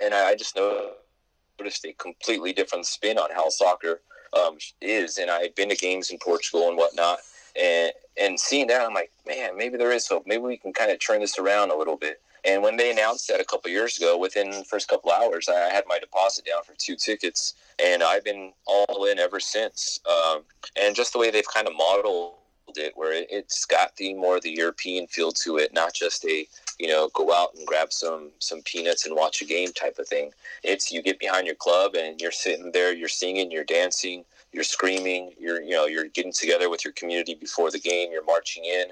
[0.00, 4.00] and I, I just noticed a completely different spin on how soccer
[4.38, 5.18] um, is.
[5.18, 7.18] And I had been to games in Portugal and whatnot,
[7.60, 10.26] and and seeing that, I'm like, man, maybe there is hope.
[10.26, 12.20] Maybe we can kind of turn this around a little bit.
[12.44, 15.68] And when they announced that a couple years ago, within the first couple hours, I
[15.70, 20.00] had my deposit down for two tickets, and I've been all in ever since.
[20.08, 20.42] Um,
[20.80, 22.34] and just the way they've kind of modeled
[22.78, 26.46] it, where it, it's got the more the European feel to it, not just a
[26.78, 30.08] you know go out and grab some some peanuts and watch a game type of
[30.08, 30.32] thing.
[30.62, 34.64] It's you get behind your club and you're sitting there, you're singing, you're dancing, you're
[34.64, 38.64] screaming, you're you know you're getting together with your community before the game, you're marching
[38.64, 38.86] in.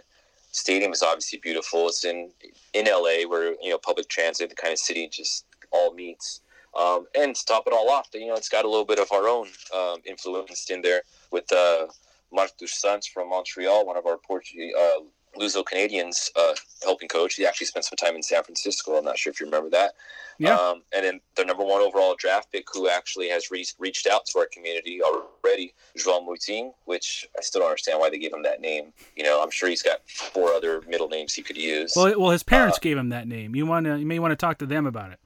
[0.50, 1.88] Stadium is obviously beautiful.
[1.88, 2.30] It's in
[2.74, 6.40] in LA where you know public transit, the kind of city just all meets.
[6.78, 9.10] Um, and to top it all off, you know, it's got a little bit of
[9.10, 11.86] our own um, influence in there with uh,
[12.32, 15.00] Marc dos Santos from Montreal, one of our Portuguese uh,
[15.38, 17.34] Luso Canadians uh, helping coach.
[17.34, 18.96] He actually spent some time in San Francisco.
[18.96, 19.92] I'm not sure if you remember that.
[20.38, 20.54] Yeah.
[20.54, 24.24] Um, and then the number one overall draft pick, who actually has re- reached out
[24.26, 28.42] to our community already, João Moutinho, which I still don't understand why they gave him
[28.44, 28.92] that name.
[29.16, 31.92] You know, I'm sure he's got four other middle names he could use.
[31.94, 33.54] Well, well, his parents Uh, gave him that name.
[33.54, 35.18] You want to, you may want to talk to them about it.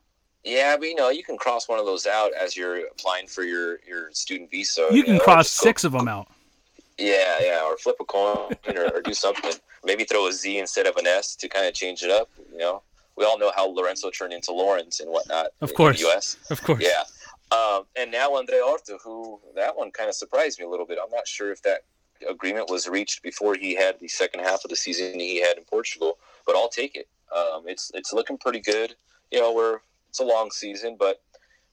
[0.45, 3.45] yeah, but you know, you can cross one of those out as you're applying for
[3.45, 4.89] your, your student visa.
[4.91, 6.29] You can know, cross just go- six of them out.
[6.99, 9.53] Yeah, yeah, or flip a coin or, or do something.
[9.85, 12.31] Maybe throw a Z instead of an S to kind of change it up.
[12.53, 12.83] You know,
[13.17, 15.47] we all know how Lorenzo turned into Lawrence and whatnot.
[15.61, 15.97] Of in course.
[15.99, 16.37] the U.S.
[16.51, 16.83] Of course.
[16.83, 17.03] Yeah,
[17.53, 20.99] um, and now Andre Horta, who that one kind of surprised me a little bit.
[21.03, 21.85] I'm not sure if that
[22.29, 25.65] agreement was reached before he had the second half of the season he had in
[25.65, 27.09] Portugal, but I'll take it.
[27.35, 28.95] Um, it's it's looking pretty good.
[29.31, 31.21] You know, we're it's a long season, but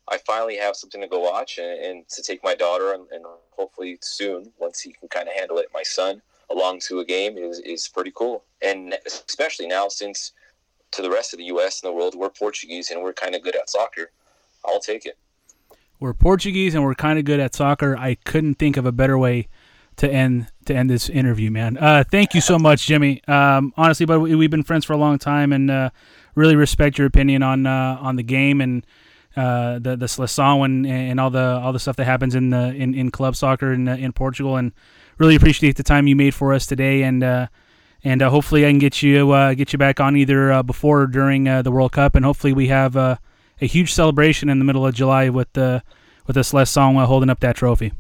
[0.10, 3.26] I finally have something to go watch and, and to take my daughter and, and
[3.60, 7.38] hopefully soon, once he can kind of handle it, my son along to a game
[7.38, 8.44] is, is pretty cool.
[8.62, 10.32] And especially now, since
[10.92, 11.84] to the rest of the U.S.
[11.84, 14.12] and the world, we're Portuguese and we're kind of good at soccer.
[14.66, 15.18] I'll take it.
[16.00, 17.98] We're Portuguese and we're kind of good at soccer.
[17.98, 19.50] I couldn't think of a better way
[19.98, 21.78] to end to end this interview, man.
[21.78, 23.22] Uh, thank you so much, Jimmy.
[23.28, 25.90] Um, honestly, but we, we've been friends for a long time, and uh,
[26.36, 28.86] really respect your opinion on uh, on the game and
[29.36, 32.74] uh, the the seleção and, and all the all the stuff that happens in the
[32.74, 34.72] in, in club soccer in in Portugal, and
[35.18, 37.04] really appreciate the time you made for us today.
[37.04, 37.48] And uh,
[38.04, 41.02] and uh, hopefully I can get you uh, get you back on either uh, before
[41.02, 43.20] or during the World Cup, and hopefully we have a
[43.60, 45.84] huge celebration in the middle of July with the
[46.26, 47.92] with the seleção holding up that trophy.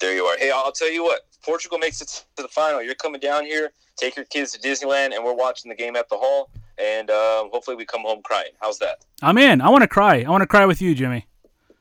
[0.00, 0.36] There you are.
[0.38, 1.22] Hey, I'll tell you what.
[1.42, 2.82] Portugal makes it to the final.
[2.82, 3.72] You're coming down here.
[3.96, 6.50] Take your kids to Disneyland, and we're watching the game at the hall.
[6.78, 8.50] And um, hopefully, we come home crying.
[8.60, 9.04] How's that?
[9.22, 9.60] I'm in.
[9.60, 10.22] I want to cry.
[10.26, 11.26] I want to cry with you, Jimmy.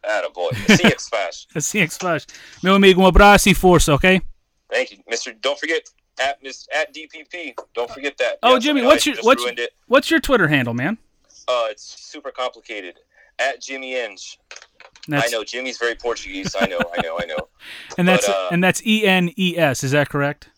[0.04, 0.50] Atta boy.
[0.68, 1.48] See you, Splash.
[1.56, 2.28] Assim é que se faz.
[2.62, 4.22] Meu amigo, um abraço e força, ok?
[4.70, 5.34] Thank you, Mister.
[5.34, 5.84] Don't forget
[6.20, 7.56] at Miss at DPP.
[7.74, 8.38] Don't forget that.
[8.44, 9.44] Oh, Yes, Jimmy, I know what's your what's
[9.88, 10.98] what's your Twitter handle, man?
[11.48, 12.96] Uh, it's super complicated.
[13.40, 14.38] At Jimmy Enes.
[15.08, 16.56] That's, I know Jimmy's very Portuguese.
[16.60, 16.80] I know.
[16.98, 17.18] I know.
[17.20, 17.50] I know.
[17.98, 19.84] and that's but, uh, and that's E N E S.
[19.84, 20.50] Is that correct?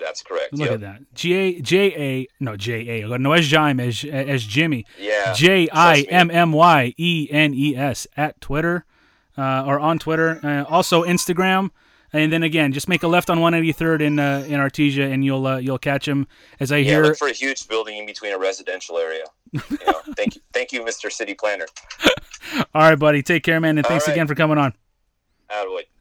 [0.00, 0.52] That's correct.
[0.52, 0.74] Look yep.
[0.74, 1.14] at that.
[1.14, 3.18] J A J A no J A.
[3.18, 4.84] No, as Jaime as as Jimmy.
[4.98, 5.32] Yeah.
[5.32, 6.00] J I.
[6.08, 8.84] M M Y E N E S at Twitter
[9.36, 10.40] uh, or on Twitter.
[10.42, 11.70] Uh, also Instagram.
[12.12, 15.46] And then again, just make a left on 183rd in uh, in Artesia, and you'll
[15.46, 16.26] uh, you'll catch him.
[16.60, 19.24] As I Yeah, hear, look for a huge building in between a residential area.
[19.52, 21.10] You know, thank you, thank you, Mr.
[21.10, 21.66] City Planner.
[22.74, 24.14] all right, buddy, take care, man, and All thanks right.
[24.14, 24.72] again for coming on.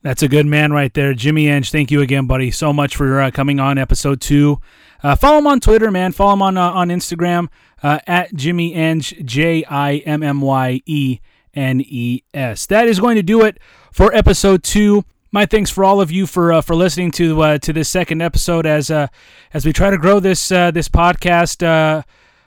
[0.01, 1.71] That's a good man right there, Jimmy Enes.
[1.71, 4.59] Thank you again, buddy, so much for uh, coming on episode two.
[5.03, 6.11] Uh, follow him on Twitter, man.
[6.11, 7.49] Follow him on uh, on Instagram
[7.83, 11.19] uh, at Jimmy Enes, J I M M Y E
[11.53, 12.65] N E S.
[12.67, 13.59] That is going to do it
[13.91, 15.05] for episode two.
[15.31, 18.21] My thanks for all of you for uh, for listening to uh, to this second
[18.21, 22.03] episode as as we try to grow this this podcast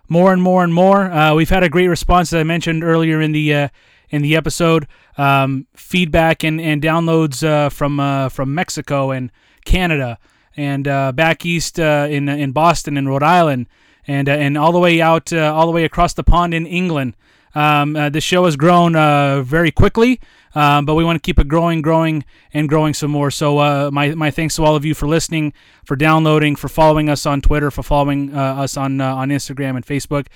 [0.08, 1.34] more and more and more.
[1.34, 3.70] We've had a great response, as I mentioned earlier in the
[4.10, 4.86] in the episode.
[5.16, 9.32] Um, feedback and, and downloads uh, from uh, from Mexico and
[9.64, 10.18] Canada
[10.56, 13.66] and uh, back east uh, in in Boston and Rhode Island
[14.06, 17.16] and uh, and all the way out all the way across the pond in England.
[17.54, 18.92] Um, the show has grown
[19.44, 20.20] very quickly,
[20.58, 23.30] Um, but we want to keep it growing, growing, and growing some more.
[23.30, 25.52] So uh, my my thanks to all of you for listening,
[25.84, 29.76] for downloading, for following us on Twitter, for following uh, us on uh, on Instagram
[29.76, 30.26] and Facebook.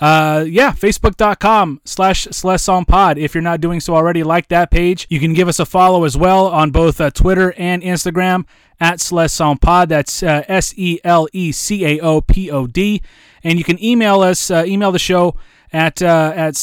[0.00, 2.28] Uh, yeah, facebook.com slash
[2.86, 3.18] Pod.
[3.18, 5.08] If you're not doing so already, like that page.
[5.10, 8.44] You can give us a follow as well on both uh, Twitter and Instagram
[8.78, 9.00] at
[9.60, 9.88] Pod.
[9.88, 13.02] That's uh, S E L E C A O P O D.
[13.42, 15.34] And you can email us, email the show
[15.72, 16.54] at uh, at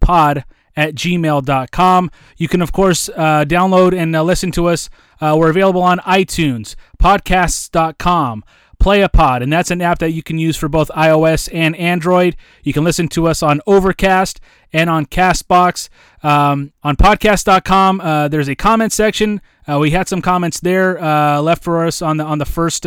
[0.00, 0.44] Pod
[0.76, 2.10] at gmail.com.
[2.36, 4.90] You can, of course, uh, download and uh, listen to us.
[5.20, 8.44] Uh, we're available on iTunes, podcasts.com,
[8.78, 12.36] Playapod, and that's an app that you can use for both iOS and Android.
[12.62, 14.40] You can listen to us on Overcast
[14.72, 15.88] and on Castbox.
[16.22, 19.40] Um, on podcast.com, uh, there's a comment section.
[19.66, 22.86] Uh, we had some comments there uh, left for us on the on the first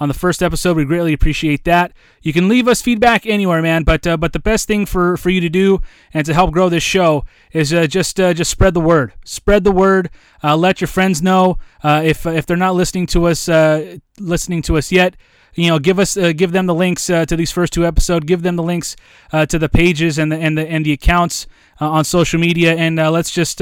[0.00, 0.76] on the first episode.
[0.76, 1.92] We greatly appreciate that.
[2.22, 3.84] You can leave us feedback anywhere, man.
[3.84, 5.80] But uh, but the best thing for, for you to do
[6.12, 9.12] and to help grow this show is uh, just uh, just spread the word.
[9.24, 10.10] Spread the word.
[10.42, 14.62] Uh, let your friends know uh, if if they're not listening to us uh, listening
[14.62, 15.16] to us yet.
[15.54, 18.26] You know, give us give them the links to these first two episodes.
[18.26, 18.94] Give them the links
[19.32, 21.48] to the pages and the and the and the accounts
[21.80, 23.60] on social media, and let's just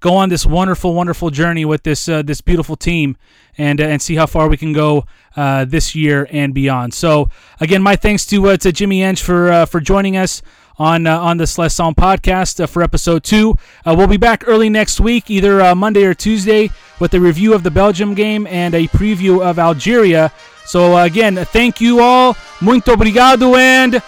[0.00, 3.16] go on this wonderful, wonderful journey with this uh, this beautiful team,
[3.56, 5.04] and uh, and see how far we can go
[5.36, 6.94] uh, this year and beyond.
[6.94, 7.28] So
[7.60, 10.42] again, my thanks to uh, to Jimmy Enes for uh, for joining us
[10.78, 13.56] on uh, on this Seleção podcast uh, for episode two.
[13.84, 16.70] Uh, we'll be back early next week, either uh, Monday or Tuesday,
[17.00, 20.32] with a review of the Belgium game and a preview of Algeria.
[20.66, 24.02] So again, thank you all, muito obrigado, and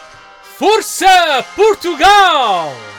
[0.59, 2.89] força Portugal!